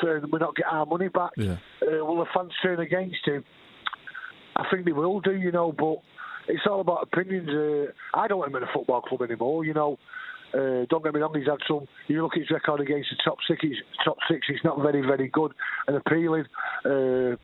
[0.01, 1.31] so we not get our money back.
[1.37, 1.57] Yeah.
[1.81, 3.45] Uh, will the fans turn against him?
[4.55, 5.33] I think they will do.
[5.33, 5.97] You know, but
[6.47, 7.49] it's all about opinions.
[7.49, 9.65] Uh, I don't want him in a football club anymore.
[9.65, 9.97] You know.
[10.53, 11.87] Uh, don't get me wrong, he's had some.
[12.07, 13.65] You look at his record against the top six.
[14.05, 14.45] Top six.
[14.47, 15.51] He's not very, very good
[15.87, 16.45] and appealing.
[16.85, 17.37] Uh,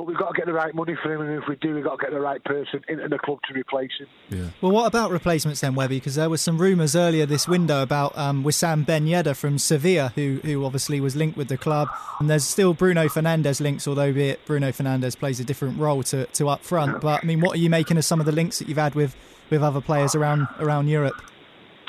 [0.00, 1.84] but we've got to get the right money for him, and if we do, we've
[1.84, 4.06] got to get the right person into the club to replace him.
[4.30, 4.48] Yeah.
[4.62, 5.96] Well, what about replacements then, Webby?
[5.96, 10.10] Because there were some rumours earlier this window about um, Wissam Ben Yedder from Sevilla,
[10.14, 14.10] who who obviously was linked with the club, and there's still Bruno Fernandes links, although
[14.10, 17.02] be it Bruno Fernandes plays a different role to, to up front.
[17.02, 18.94] But I mean, what are you making of some of the links that you've had
[18.94, 19.14] with,
[19.50, 21.20] with other players around around Europe?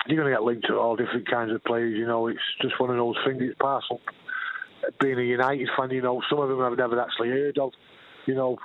[0.06, 1.97] You're going to get linked to all different kinds of players.
[1.97, 3.41] You know, it's just one of those things.
[3.41, 4.02] It's parcel.
[5.00, 7.71] Being a United fan, you know, some of them I've never actually heard of.
[8.26, 8.58] You know,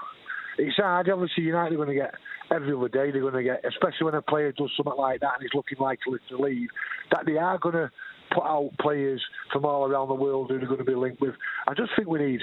[0.58, 1.08] it's hard.
[1.08, 2.14] Obviously, United are going to get
[2.54, 3.10] every other day.
[3.10, 5.78] They're going to get, especially when a player does something like that and he's looking
[5.78, 6.68] likely to leave,
[7.10, 7.90] that they are going to
[8.34, 11.34] put out players from all around the world who they're going to be linked with.
[11.66, 12.40] I just think we need.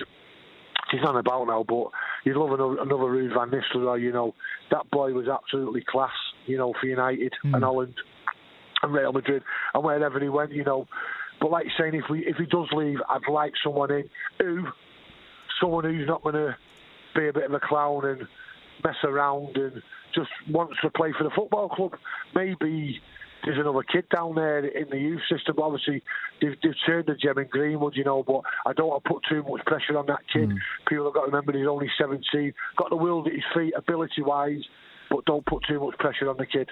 [0.91, 1.87] He's not about now, but
[2.23, 4.01] you'd love another, another Ruud van Nistelrooy.
[4.01, 4.33] You know,
[4.69, 6.11] that boy was absolutely class.
[6.45, 7.55] You know, for United mm.
[7.55, 7.95] and Holland
[8.81, 10.51] and Real Madrid and wherever he went.
[10.51, 10.85] You know,
[11.41, 14.65] but like saying, if we if he does leave, I'd like someone in who,
[15.59, 16.55] someone who's not going to
[17.15, 18.21] be a bit of a clown and
[18.83, 19.81] mess around and
[20.13, 21.93] just wants to play for the football club.
[22.35, 22.99] Maybe
[23.43, 25.55] there's another kid down there in the youth system.
[25.59, 26.01] Obviously,
[26.41, 29.23] they've, they've turned the gem in Greenwood, you know, but I don't want to put
[29.29, 30.49] too much pressure on that kid.
[30.49, 30.57] Mm.
[30.87, 34.21] People have got to remember he's only 17, got the world at his feet ability
[34.21, 34.63] wise,
[35.09, 36.69] but don't put too much pressure on the kid.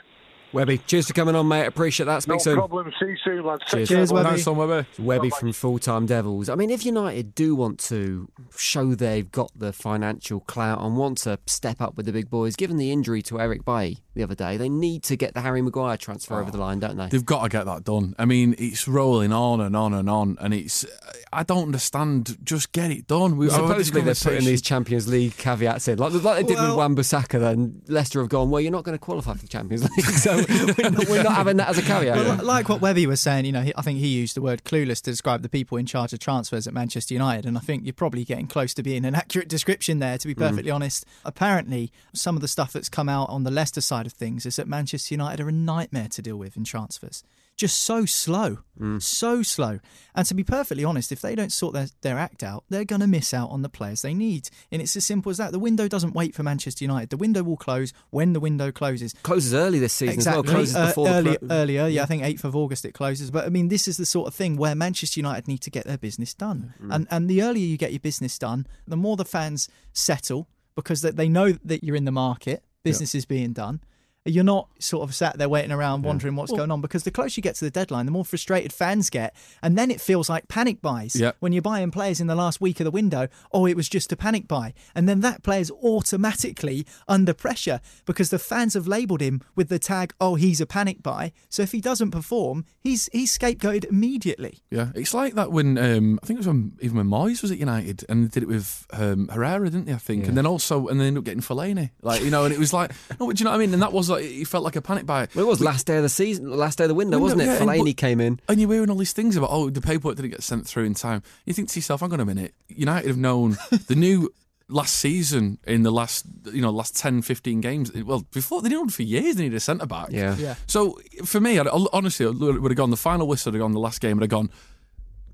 [0.54, 1.66] Webby, cheers for coming on, mate.
[1.66, 2.24] Appreciate that.
[2.24, 2.56] Speak no soon.
[2.56, 2.94] No problem.
[3.00, 3.64] See you soon, lads.
[3.68, 4.32] Cheers, cheers Webby.
[4.32, 4.88] Nice one, Webby.
[5.00, 6.50] Webby from Full Time Devils.
[6.50, 11.20] I mean, if United do want to show they've got the financial clout and want
[11.20, 14.36] to step up with the big boys, given the injury to Eric Bailly the other
[14.36, 16.98] day, they need to get the Harry Maguire transfer oh, over the oh, line, don't
[16.98, 17.08] they?
[17.08, 18.14] They've got to get that done.
[18.20, 20.86] I mean, it's rolling on and on and on, and it's.
[21.32, 22.38] I don't understand.
[22.44, 23.38] Just get it done.
[23.38, 26.78] We, Supposedly they're putting these Champions League caveats in, like, like they did well, with
[26.78, 27.40] Wan-Bissaka.
[27.40, 30.41] Then Leicester have gone, well, you're not going to qualify for the Champions League, so
[30.50, 32.16] we're not, we're not having that as a caveat.
[32.16, 35.02] Well, like what Webby was saying, you know, I think he used the word clueless
[35.04, 37.94] to describe the people in charge of transfers at Manchester United, and I think you're
[37.94, 40.18] probably getting close to being an accurate description there.
[40.18, 40.40] To be mm.
[40.40, 40.76] perfectly mm.
[40.76, 44.46] honest, apparently some of the stuff that's come out on the Leicester side of things
[44.46, 47.24] is that Manchester United are a nightmare to deal with in transfers
[47.62, 49.00] just so slow, mm.
[49.00, 49.80] so slow.
[50.15, 53.02] And to be perfectly honest, if they don't sort their, their act out, they're going
[53.02, 54.50] to miss out on the players they need.
[54.71, 55.52] And it's as simple as that.
[55.52, 57.12] The window doesn't wait for Manchester United.
[57.12, 59.13] The window will close when the window closes.
[59.21, 60.39] Closes early this season exactly.
[60.39, 60.56] as well.
[60.56, 61.54] Closes uh, before early, the...
[61.54, 61.88] earlier.
[61.88, 63.30] Yeah, I think 8th of August it closes.
[63.30, 65.86] But I mean, this is the sort of thing where Manchester United need to get
[65.86, 66.74] their business done.
[66.82, 66.95] Mm.
[66.95, 71.02] And and the earlier you get your business done, the more the fans settle because
[71.02, 73.82] they know that you're in the market, business is being done
[74.26, 77.40] You're not sort of sat there waiting around wondering what's going on because the closer
[77.40, 79.36] you get to the deadline, the more frustrated fans get.
[79.64, 81.16] And then it feels like panic buys.
[81.16, 81.32] Yeah.
[81.40, 84.12] When you're buying players in the last week of the window, oh, it was just
[84.12, 84.74] a panic buy.
[84.94, 89.80] And then that player's automatically under pressure because the fans have labelled him with the
[89.80, 91.32] tag, oh, he's a panic buy.
[91.50, 94.60] So if he doesn't perform, he's he's scapegoated immediately.
[94.70, 97.52] Yeah, it's like that when um, I think it was when, even when Moyes was
[97.52, 99.94] at United and they did it with um, Herrera, didn't they?
[99.94, 102.54] I think, and then also and they ended up getting Fellaini, like you know, and
[102.54, 103.74] it was like, no, but do you know what I mean?
[103.74, 105.28] And that was like, it felt like a panic buy.
[105.36, 107.41] Well, it was last day of the season, last day of the window, Window, wasn't
[107.41, 107.45] it?
[107.45, 108.39] yeah, and Fellaini but- came in.
[108.47, 110.93] And you're hearing all these things about, oh, the paperwork didn't get sent through in
[110.93, 111.24] time.
[111.45, 114.34] You think to yourself, hang on a minute, United have known the new
[114.67, 117.91] last season in the last, you know, last 10, 15 games.
[117.93, 120.08] Well, before they known for years they needed a centre back.
[120.12, 120.36] Yeah.
[120.38, 120.56] Yeah.
[120.65, 123.74] So for me, I'd, honestly, I would have gone the final whistle, would have gone
[123.74, 124.50] the last game, would have gone,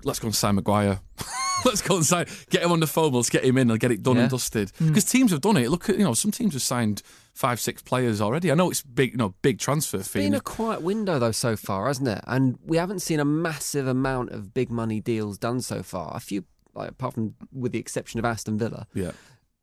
[0.04, 1.00] let's go and sign Maguire.
[1.64, 3.90] let's go and sign, get him on the phone, let's get him in and get
[3.90, 4.22] it done Yeah.
[4.22, 4.70] and dusted.
[4.78, 4.88] Hmm.
[4.88, 5.68] Because teams have done it.
[5.70, 7.02] Look at, you know, some teams have signed
[7.34, 8.50] five, six players already.
[8.50, 10.20] I know it's big, you know, big transfer fee.
[10.20, 12.20] been a quiet window though so far, hasn't it?
[12.26, 16.16] And we haven't seen a massive amount of big money deals done so far.
[16.16, 19.12] A few, like, apart from with the exception of Aston Villa, yeah.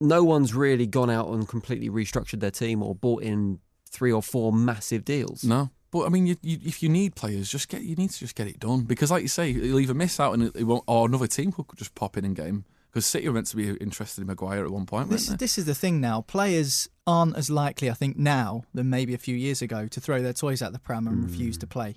[0.02, 4.22] no one's really gone out and completely restructured their team or bought in three or
[4.22, 5.44] four massive deals.
[5.46, 5.70] No.
[5.96, 8.36] But I mean, you, you, if you need players, just get you need to just
[8.36, 11.08] get it done because, like you say, you'll either miss out and it won't, or
[11.08, 12.66] another team could just pop in and get him.
[12.92, 15.58] Because City were meant to be interested in Maguire at one point, This, weren't this
[15.58, 16.20] is the thing now.
[16.20, 20.22] Players aren't as likely, I think, now than maybe a few years ago to throw
[20.22, 21.70] their toys at the pram and refuse to mm.
[21.70, 21.96] play.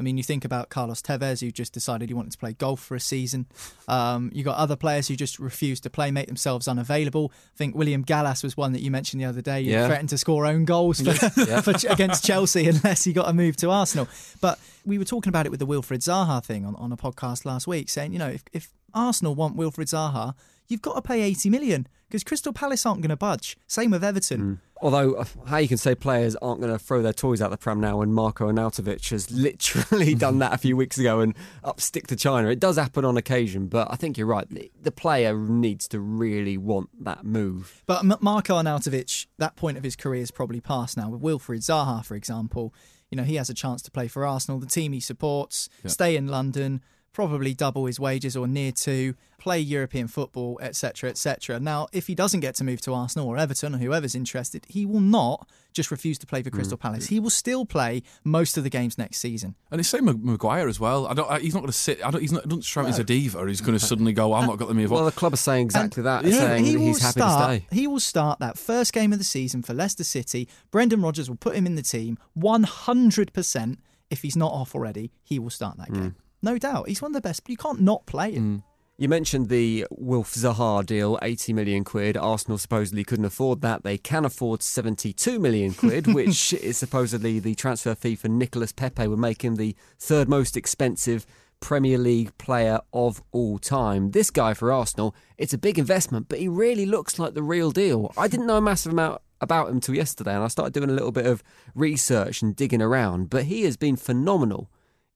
[0.00, 2.80] I mean, you think about Carlos Tevez, who just decided he wanted to play golf
[2.80, 3.46] for a season.
[3.86, 7.30] Um, you got other players who just refuse to play, make themselves unavailable.
[7.54, 9.62] I think William Gallas was one that you mentioned the other day.
[9.62, 9.86] He Yeah.
[9.86, 11.12] threatened to score own goals for,
[11.62, 14.08] for, against Chelsea unless he got a move to Arsenal.
[14.40, 17.44] But we were talking about it with the Wilfried Zaha thing on, on a podcast
[17.44, 20.34] last week, saying, you know, if, if Arsenal want Wilfried Zaha,
[20.70, 23.56] you've got to pay 80 million because Crystal Palace aren't going to budge.
[23.66, 24.60] Same with Everton.
[24.82, 27.56] Although, uh, how you can say players aren't going to throw their toys out the
[27.56, 31.80] pram now when Marco Arnautovic has literally done that a few weeks ago and up
[31.80, 32.48] stick to China.
[32.48, 34.48] It does happen on occasion, but I think you're right.
[34.48, 37.82] The, player needs to really want that move.
[37.86, 41.08] But Marco Arnautovic, that point of his career is probably past now.
[41.08, 42.74] With Wilfried Zaha, for example,
[43.08, 46.16] you know he has a chance to play for Arsenal, the team he supports, stay
[46.16, 51.58] in London, probably double his wages or near to, play European football, etc., etc.
[51.58, 54.86] Now, if he doesn't get to move to Arsenal or Everton or whoever's interested, he
[54.86, 56.82] will not just refuse to play for Crystal mm.
[56.82, 57.06] Palace.
[57.06, 59.56] He will still play most of the games next season.
[59.70, 61.06] And it's same with Maguire as well.
[61.06, 61.28] I don't.
[61.30, 62.04] I, he's not going to sit.
[62.04, 62.20] I don't.
[62.20, 62.46] He's not.
[62.46, 63.46] Don't strike me as a diva.
[63.48, 64.34] He's going to suddenly go.
[64.34, 64.90] I'm not got the move.
[64.90, 65.14] Well, up.
[65.14, 67.74] the club are saying exactly that, And saying he will he's happy start, to stay.
[67.74, 70.48] He will start that first game of the season for Leicester City.
[70.70, 73.76] Brendan Rodgers will put him in the team 100%.
[74.10, 75.94] If he's not off already, he will start that mm.
[75.94, 76.16] game.
[76.42, 76.88] No doubt.
[76.88, 78.58] He's one of the best, but you can't not play him.
[78.58, 78.62] Mm.
[79.00, 82.18] You mentioned the Wilf Zaha deal, 80 million quid.
[82.18, 83.82] Arsenal supposedly couldn't afford that.
[83.82, 89.08] They can afford 72 million quid, which is supposedly the transfer fee for Nicolas Pepe
[89.08, 91.24] would make him the third most expensive
[91.60, 94.10] Premier League player of all time.
[94.10, 97.70] This guy for Arsenal, it's a big investment, but he really looks like the real
[97.70, 98.12] deal.
[98.18, 100.94] I didn't know a massive amount about him till yesterday, and I started doing a
[100.94, 101.42] little bit of
[101.74, 104.70] research and digging around, but he has been phenomenal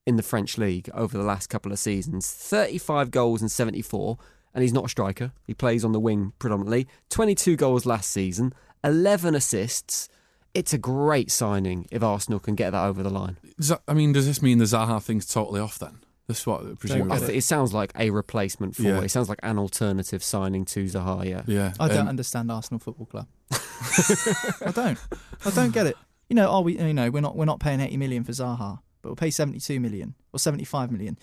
[0.07, 4.19] in the French league over the last couple of seasons 35 goals and 74,
[4.55, 5.33] and he's not a striker.
[5.47, 6.87] He plays on the wing predominantly.
[7.11, 10.09] 22 goals last season, 11 assists.
[10.53, 13.39] It's a great signing if Arsenal can get that over the line.
[13.59, 15.99] That- I mean, does this mean the Zaha thing's totally off then?
[16.27, 17.13] That's what I presume.
[17.13, 18.99] I get it sounds like a replacement for Yeah.
[18.99, 19.05] it.
[19.05, 21.43] It sounds like an alternative signing to Zaha, yeah.
[21.47, 21.73] Yeah.
[21.79, 23.27] I don't um, understand Arsenal Football Club.
[23.51, 24.99] I don't.
[25.45, 25.97] I don't get it.
[26.31, 26.79] You know, are we?
[26.79, 29.79] You know, we're not we're not paying 80 million for Zaha, but we'll pay 72
[29.79, 31.19] million or 75 million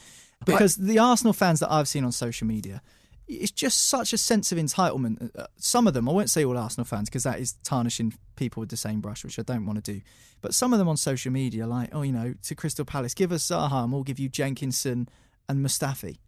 [0.45, 2.81] because the Arsenal fans that I've seen on social media,
[3.27, 5.35] it's just such a sense of entitlement.
[5.35, 8.61] Uh, Some of them, I won't say all Arsenal fans because that is tarnishing people
[8.61, 10.01] with the same brush, which I don't want to do.
[10.41, 13.31] But some of them on social media, like, oh, you know, to Crystal Palace, give
[13.31, 15.09] us Zaha and we'll give you Jenkinson
[15.49, 16.19] and Mustafi.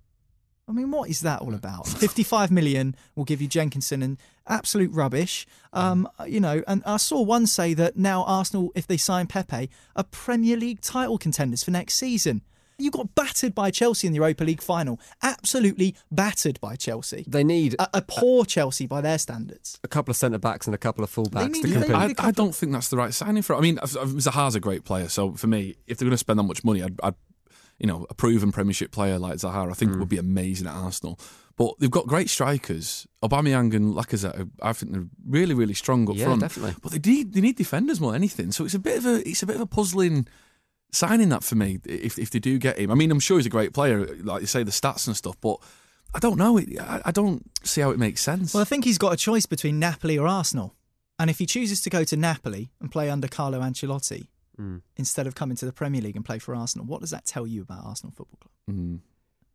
[0.68, 1.88] I mean, what is that all about?
[1.88, 5.46] 55 million will give you Jenkinson and absolute rubbish.
[5.74, 9.70] Um, you know, and I saw one say that now Arsenal, if they sign Pepe,
[9.96, 12.42] are Premier League title contenders for next season.
[12.80, 15.00] You got battered by Chelsea in the Europa League final.
[15.22, 17.24] Absolutely battered by Chelsea.
[17.28, 19.80] They need A, a poor Chelsea by their standards.
[19.84, 22.20] a couple of centre backs and a couple of full backs to compete.
[22.20, 23.56] I, I don't think that's the right signing for.
[23.56, 26.44] I mean, Zaha's a great player, so for me, if they're going to spend that
[26.44, 27.16] much money, I'd, I'd
[27.84, 30.06] you know, a proven Premiership player like Zaha, I think would hmm.
[30.06, 31.20] be amazing at Arsenal.
[31.58, 33.06] But they've got great strikers.
[33.22, 36.40] Aubameyang and Lacazette, are- I think they're really, really strong up Yeah, front.
[36.40, 36.76] definitely.
[36.82, 38.54] But they need they need defenders more than anything.
[38.54, 40.28] So it's a bit of a it's a bit of a puzzling
[40.94, 41.80] signing that for me.
[41.84, 44.40] If if they do get him, I mean, I'm sure he's a great player, like
[44.40, 45.36] you say, the stats and stuff.
[45.42, 45.58] But
[46.16, 46.58] I don't know.
[46.58, 48.54] I don't see how it makes sense.
[48.54, 50.74] Well, I think he's got a choice between Napoli or Arsenal.
[51.20, 54.28] And if he chooses to go to Napoli and play under Carlo Ancelotti
[54.60, 54.82] Mm.
[54.98, 57.48] instead of coming to the Premier League and play for Arsenal, what does that tell
[57.48, 58.52] you about Arsenal Football Club?
[58.70, 59.00] Mm.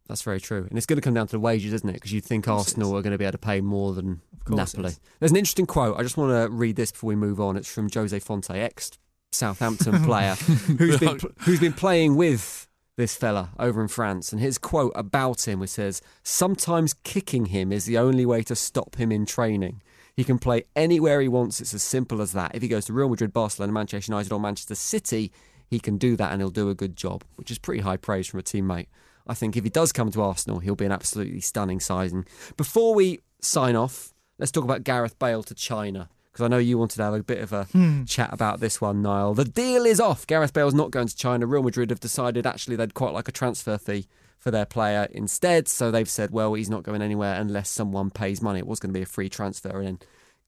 [0.08, 0.66] That's very true.
[0.68, 1.92] And it's going to come down to the wages, isn't it?
[1.92, 4.92] Because you'd think Arsenal are going to be able to pay more than Napoli.
[5.20, 5.98] There's an interesting quote.
[5.98, 7.58] I just want to read this before we move on.
[7.58, 8.92] It's from Jose Fonte, ex
[9.32, 14.32] Southampton player, who's been, who's been playing with this fella over in France.
[14.32, 18.56] And his quote about him which says, Sometimes kicking him is the only way to
[18.56, 19.82] stop him in training.
[20.18, 21.61] He can play anywhere he wants.
[21.61, 22.52] It's as simple as that.
[22.52, 25.31] If he goes to Real Madrid, Barcelona, Manchester United, or Manchester City,
[25.68, 28.26] he can do that and he'll do a good job, which is pretty high praise
[28.26, 28.88] from a teammate.
[29.28, 32.26] I think if he does come to Arsenal, he'll be an absolutely stunning signing.
[32.57, 36.09] Before we sign off, let's talk about Gareth Bale to China.
[36.33, 38.02] Because I know you wanted to have a bit of a hmm.
[38.02, 39.35] chat about this one, Niall.
[39.35, 40.26] The deal is off.
[40.26, 41.46] Gareth Bale's not going to China.
[41.46, 45.68] Real Madrid have decided actually they'd quite like a transfer fee for their player instead.
[45.68, 48.61] So they've said, well, he's not going anywhere unless someone pays money.
[48.61, 49.98] It was going to be a free transfer, and then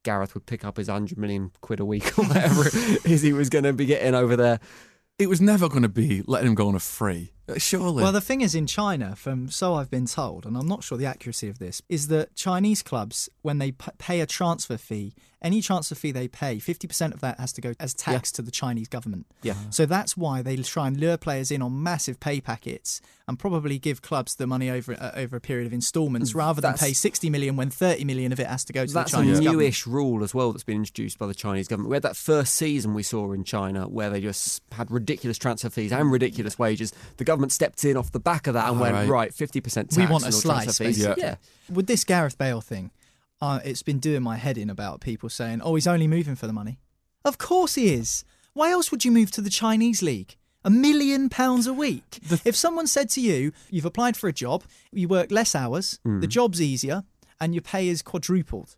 [0.02, 3.32] Gareth would pick up his 100 million quid a week or whatever it is he
[3.32, 4.60] was going to be getting over there.
[5.18, 7.32] It was never going to be letting him go on a free.
[7.48, 8.02] Uh, Surely.
[8.02, 10.96] Well, the thing is, in China, from so I've been told, and I'm not sure
[10.98, 15.14] the accuracy of this, is that Chinese clubs, when they p- pay a transfer fee,
[15.42, 18.50] any transfer fee they pay, 50% of that has to go as tax to the
[18.50, 19.24] Chinese government.
[19.42, 19.54] Yeah.
[19.70, 23.78] So that's why they try and lure players in on massive pay packets and probably
[23.78, 26.92] give clubs the money over uh, over a period of instalments rather than That's- pay
[26.92, 29.38] 60 million when 30 million of it has to go to That's the a Chinese
[29.38, 29.44] government.
[29.46, 31.88] That's a newish rule as well that's been introduced by the Chinese government.
[31.88, 35.70] We had that first season we saw in China where they just had ridiculous transfer
[35.70, 36.92] fees and ridiculous wages.
[37.16, 39.08] The government stepped in off the back of that and Oh, went, right.
[39.08, 40.98] right, 50% tax We want a slice, transfer fees.
[40.98, 41.22] basically.
[41.22, 41.36] Yeah.
[41.72, 42.90] With this Gareth Bale thing,
[43.40, 46.46] uh, it's been doing my head in about people saying, oh, he's only moving for
[46.46, 46.78] the money.
[47.24, 48.24] Of course he is.
[48.52, 50.36] Why else would you move to the Chinese league?
[50.64, 52.18] A million pounds a week.
[52.44, 56.20] if someone said to you, you've applied for a job, you work less hours, Hmm.
[56.20, 57.04] the job's easier,
[57.40, 58.76] and your pay is quadrupled,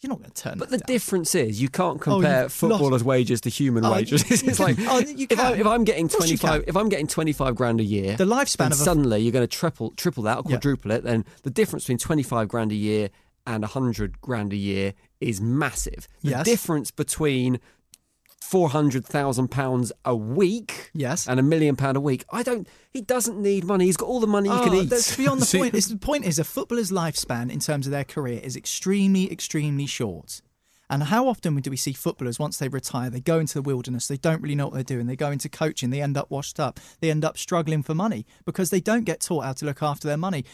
[0.00, 0.86] you're not going to turn But the down.
[0.86, 4.22] difference is you can't Oh, compare you've footballers' wages to human Oh, wages.
[4.30, 7.54] it's like oh, you if, I, if, I'm getting you 25 if I'm getting 25
[7.54, 10.42] grand a year, The lifespan of a- suddenly you're going to triple triple that or
[10.46, 10.56] Yeah.
[10.56, 13.10] quadruple it, then the difference between 25 grand a year
[13.46, 16.06] and 100 grand a year is massive.
[16.22, 16.44] The Yes.
[16.44, 17.58] difference between
[18.50, 21.28] 400,000 pounds a week Yes.
[21.28, 22.24] and a million pound a week.
[22.30, 23.84] I don't he doesn't need money.
[23.84, 24.90] He's got all the money he can Oh, eat.
[24.90, 25.74] That's beyond the See- point.
[25.74, 29.86] It's, the point is a footballer's lifespan in terms of their career is extremely, extremely
[29.86, 30.40] short.
[30.90, 34.08] And how often do we see footballers once they retire, they go into the wilderness,
[34.08, 36.58] they don't really know what they're doing, they go into coaching, they end up washed
[36.58, 39.82] up, they end up struggling for money because they don't get taught how to look
[39.82, 40.46] after their money.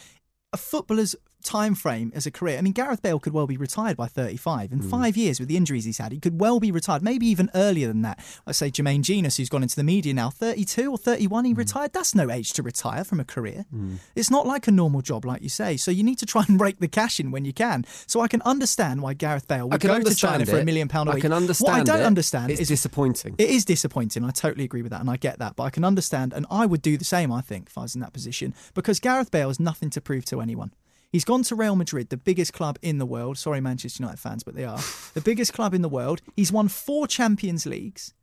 [0.52, 2.58] A footballer's time frame as a career.
[2.58, 4.72] I mean, Gareth Bale could well be retired by 35.
[4.72, 4.88] In hmm.
[4.88, 7.86] five years, with the injuries he's had, he could well be retired, maybe even earlier
[7.86, 8.18] than that.
[8.46, 11.58] I say Jermaine Jenas, who's gone into the media now, 32 or 31, he hmm.
[11.58, 11.92] retired.
[11.92, 13.66] That's no age to retire from a career.
[13.70, 13.96] Hmm.
[14.14, 15.76] It's not like a normal job, like you say.
[15.76, 17.84] So you need to try and rake the cash in when you can.
[18.06, 20.64] So I can understand why Gareth Bale I would go to China understand for a
[20.64, 21.22] million pound a I week.
[21.22, 22.06] can understand What I don't it.
[22.06, 23.34] understand It's is disappointing.
[23.38, 24.24] it is disappointing.
[24.24, 25.56] I totally agree with that, and I get that.
[25.56, 27.30] But I can understand, and I would do the same.
[27.30, 30.24] I think if I was in that position, because Gareth Bale has nothing to prove
[30.26, 30.72] to anyone.
[31.14, 33.38] He's gone to Real Madrid, the biggest club in the world.
[33.38, 34.80] Sorry, Manchester United fans, but they are
[35.14, 36.20] the biggest club in the world.
[36.34, 38.14] He's won four Champions Leagues,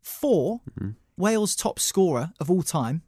[0.00, 0.90] 4 mm-hmm.
[1.16, 3.02] Wales' top scorer of all time.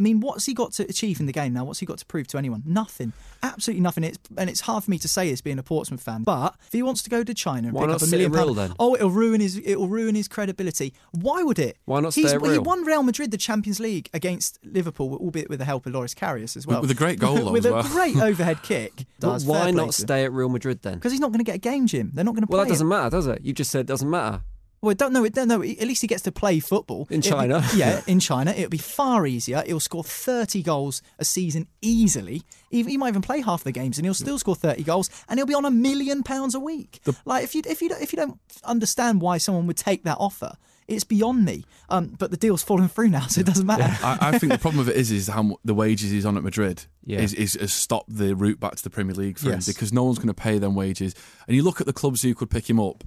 [0.00, 1.64] I mean, what's he got to achieve in the game now?
[1.64, 2.62] What's he got to prove to anyone?
[2.64, 3.12] Nothing.
[3.42, 4.02] Absolutely nothing.
[4.04, 6.22] It's, and it's hard for me to say this being a Portsmouth fan.
[6.22, 8.32] But if he wants to go to China and Why pick not up a million
[8.32, 8.76] at Real pound- then?
[8.78, 10.94] oh, it'll ruin his it'll ruin his credibility.
[11.12, 11.76] Why would it?
[11.84, 15.50] Why not He's, stay at He won Real Madrid the Champions League against Liverpool, albeit
[15.50, 16.80] with the help of Loris Karius as well.
[16.80, 17.82] with a great goal, though, with as a well.
[17.82, 19.04] great overhead kick.
[19.20, 20.94] But why not stay at Real Madrid then?
[20.94, 22.10] Because he's not going to get a game, Jim.
[22.14, 22.46] They're not going to.
[22.46, 22.56] Play.
[22.56, 22.88] Well, that doesn't him.
[22.88, 23.42] matter, does it?
[23.42, 24.40] You just said it doesn't matter.
[24.82, 25.28] Well, don't know.
[25.28, 25.62] Don't know.
[25.62, 27.66] At least he gets to play football In It'll be- China.
[27.74, 29.62] yeah, in China, it'll be far easier.
[29.66, 32.42] He'll score thirty goals a season easily.
[32.70, 35.38] He, he might even play half the games, and he'll still score thirty goals, and
[35.38, 37.00] he'll be on a million pounds a week.
[37.26, 40.16] like if you if you don't- if you don't understand why someone would take that
[40.18, 40.54] offer,
[40.88, 41.64] it's beyond me.
[41.90, 43.84] Um, but the deal's fallen through now, so it doesn't matter.
[44.02, 46.42] I, I think the problem with it is is how the wages he's on at
[46.42, 47.20] Madrid Yeah.
[47.20, 49.68] is, is has stopped the route back to the Premier League for Yes.
[49.68, 51.14] him because no one's going to pay them wages.
[51.46, 53.04] And you look at the clubs who could pick him up.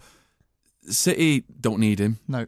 [0.90, 2.20] City don't need him.
[2.28, 2.46] No.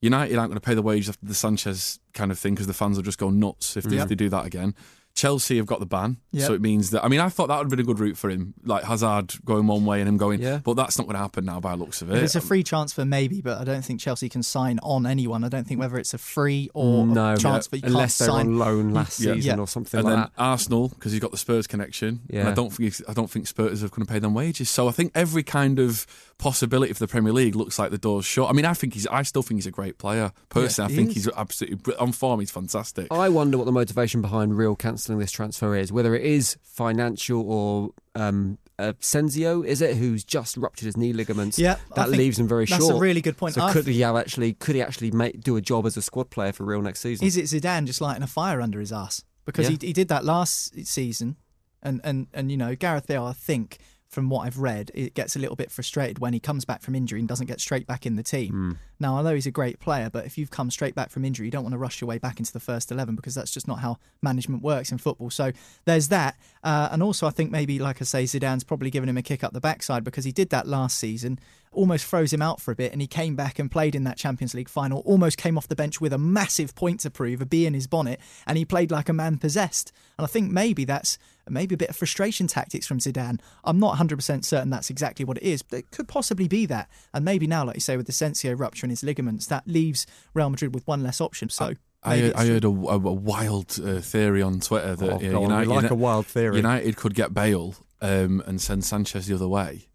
[0.00, 2.74] United aren't going to pay the wages after the Sanchez kind of thing because the
[2.74, 4.74] fans will just go nuts if they, if they do that again.
[5.14, 6.46] Chelsea have got the ban, Yep.
[6.46, 7.02] so it means that.
[7.02, 9.32] I mean, I thought that would have been a good route for him, like Hazard
[9.46, 10.42] going one way and him going.
[10.42, 10.58] Yeah.
[10.62, 12.18] But that's not going to happen now by the looks of it.
[12.18, 15.06] If it's a um, free transfer, maybe, but I don't think Chelsea can sign on
[15.06, 15.42] anyone.
[15.42, 18.36] I don't think whether it's a free or no, a transfer, you unless can't they're
[18.36, 18.46] sign.
[18.48, 19.32] on loan last Yeah.
[19.32, 19.62] season Yeah.
[19.62, 20.32] or something and like then that.
[20.36, 22.20] Arsenal because he's got the Spurs connection.
[22.28, 22.50] And Yeah.
[22.50, 24.68] I don't think I don't think Spurs are going to pay them wages.
[24.68, 26.06] So I think every kind of
[26.38, 28.48] possibility for the Premier League looks like the door's shut.
[28.50, 30.32] I mean, I think he's I still think he's a great player.
[30.48, 31.24] Personally, he I think is.
[31.24, 32.40] he's absolutely on form.
[32.40, 33.08] He's fantastic.
[33.10, 35.92] I wonder what the motivation behind Real cancelling this transfer is.
[35.92, 41.12] Whether it is financial or um, uh, Senzio, is it, who's just ruptured his knee
[41.12, 41.58] ligaments?
[41.58, 42.90] Yeah, that leaves him very that's short.
[42.90, 43.54] That's a really good point.
[43.54, 46.02] So I could he have actually could he actually make, do a job as a
[46.02, 47.26] squad player for real next season?
[47.26, 49.24] Is it Zidane just lighting a fire under his ass?
[49.46, 49.76] Because Yeah.
[49.80, 51.36] he, he did that last season,
[51.82, 53.78] and, and, and you know Gareth Bale, I think
[54.08, 56.94] from what I've read, it gets a little bit frustrated when he comes back from
[56.94, 58.50] injury and doesn't get straight back in the team.
[58.50, 58.72] Hmm.
[58.98, 61.46] Now I know he's a great player, but if you've come straight back from injury,
[61.46, 63.68] you don't want to rush your way back into the first eleven because that's just
[63.68, 65.30] not how management works in football.
[65.30, 65.52] So
[65.84, 69.16] there's that, uh, and also I think maybe like I say, Zidane's probably given him
[69.16, 71.38] a kick up the backside because he did that last season
[71.76, 74.16] almost froze him out for a bit and he came back and played in that
[74.16, 77.46] Champions League final, almost came off the bench with a massive point to prove, a
[77.46, 79.92] bee in his bonnet, and he played like a man possessed.
[80.18, 81.18] And I think maybe that's
[81.48, 83.38] maybe a bit of frustration tactics from Zidane.
[83.62, 86.88] I'm not 100% certain that's exactly what it is, but it could possibly be that.
[87.14, 90.06] And maybe now, like you say, with the Sensio rupture in his ligaments, that leaves
[90.32, 91.48] Real Madrid with one less option.
[91.50, 95.12] So I maybe heard, I heard a, a- a wild uh, theory on Twitter that
[95.12, 96.56] Oh, uh, go on, United, like a wild theory.
[96.56, 99.88] United could get Bale um, and send Sanchez the other way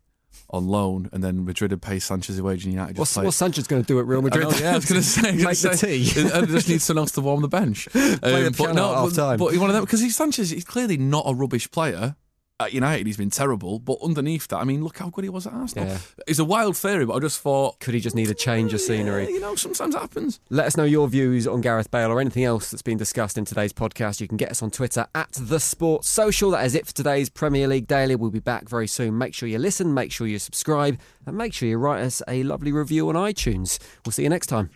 [0.54, 3.38] on loan, and then Madrid would pay Sanchez a wage, and United just What's, what's
[3.38, 4.50] Sanchez going to do at Real Madrid?
[4.50, 6.30] know, yeah, I was going to say, I was make gonna the tea.
[6.34, 7.88] and just needs someone else to warm the bench.
[7.96, 9.38] Um, Play the but no, at time.
[9.38, 10.50] but, but one of them because he's Sanchez.
[10.50, 12.18] He's clearly not a rubbish player.
[12.66, 15.48] At United, he's been terrible, but underneath that, I mean, look how good he was
[15.48, 15.88] at Arsenal.
[15.88, 15.98] Yeah.
[16.28, 18.82] It's a wild theory, but I just thought, Could he just need a change of
[18.82, 19.24] scenery?
[19.24, 20.40] yeah, you know, sometimes it happens.
[20.50, 23.46] Let us know your views on Gareth Bale or anything else that's been discussed in
[23.46, 24.22] today's podcast.
[24.22, 26.52] You can get us on Twitter at The Sports Social.
[26.52, 28.16] That is it for today's Premier League Daily.
[28.16, 29.18] We'll be back very soon.
[29.18, 32.44] Make sure you listen, make sure you subscribe, and make sure you write us a
[32.44, 33.80] lovely review on iTunes.
[34.06, 34.70] We'll see you next time.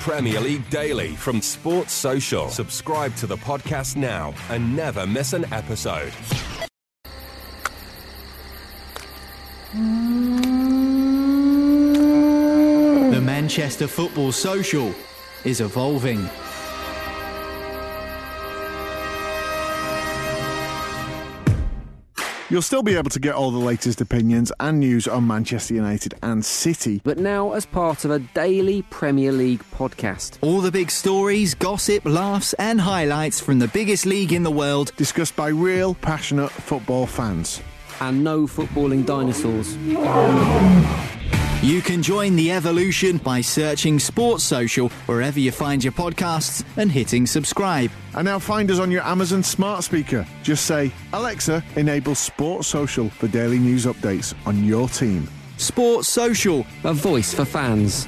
[0.00, 2.48] Premier League Daily from Sports Social.
[2.48, 6.12] Subscribe to the podcast now and never miss an episode.
[9.72, 9.78] The
[13.22, 14.92] Manchester Football Social
[15.44, 16.28] is evolving.
[22.50, 26.14] You'll still be able to get all the latest opinions and news on Manchester United
[26.20, 27.00] and City.
[27.04, 30.38] But now, as part of a daily Premier League podcast.
[30.40, 34.90] All the big stories, gossip, laughs, and highlights from the biggest league in the world.
[34.96, 37.62] Discussed by real, passionate football fans.
[38.00, 39.76] And no footballing dinosaurs.
[41.62, 46.90] You can join the evolution by searching Sports Social wherever you find your podcasts and
[46.90, 47.90] hitting subscribe.
[48.14, 50.26] And now find us on your Amazon smart speaker.
[50.42, 55.28] Just say, Alexa, enable Sports Social for daily news updates on your team.
[55.58, 56.64] Sports Social.
[56.84, 58.06] A voice for fans.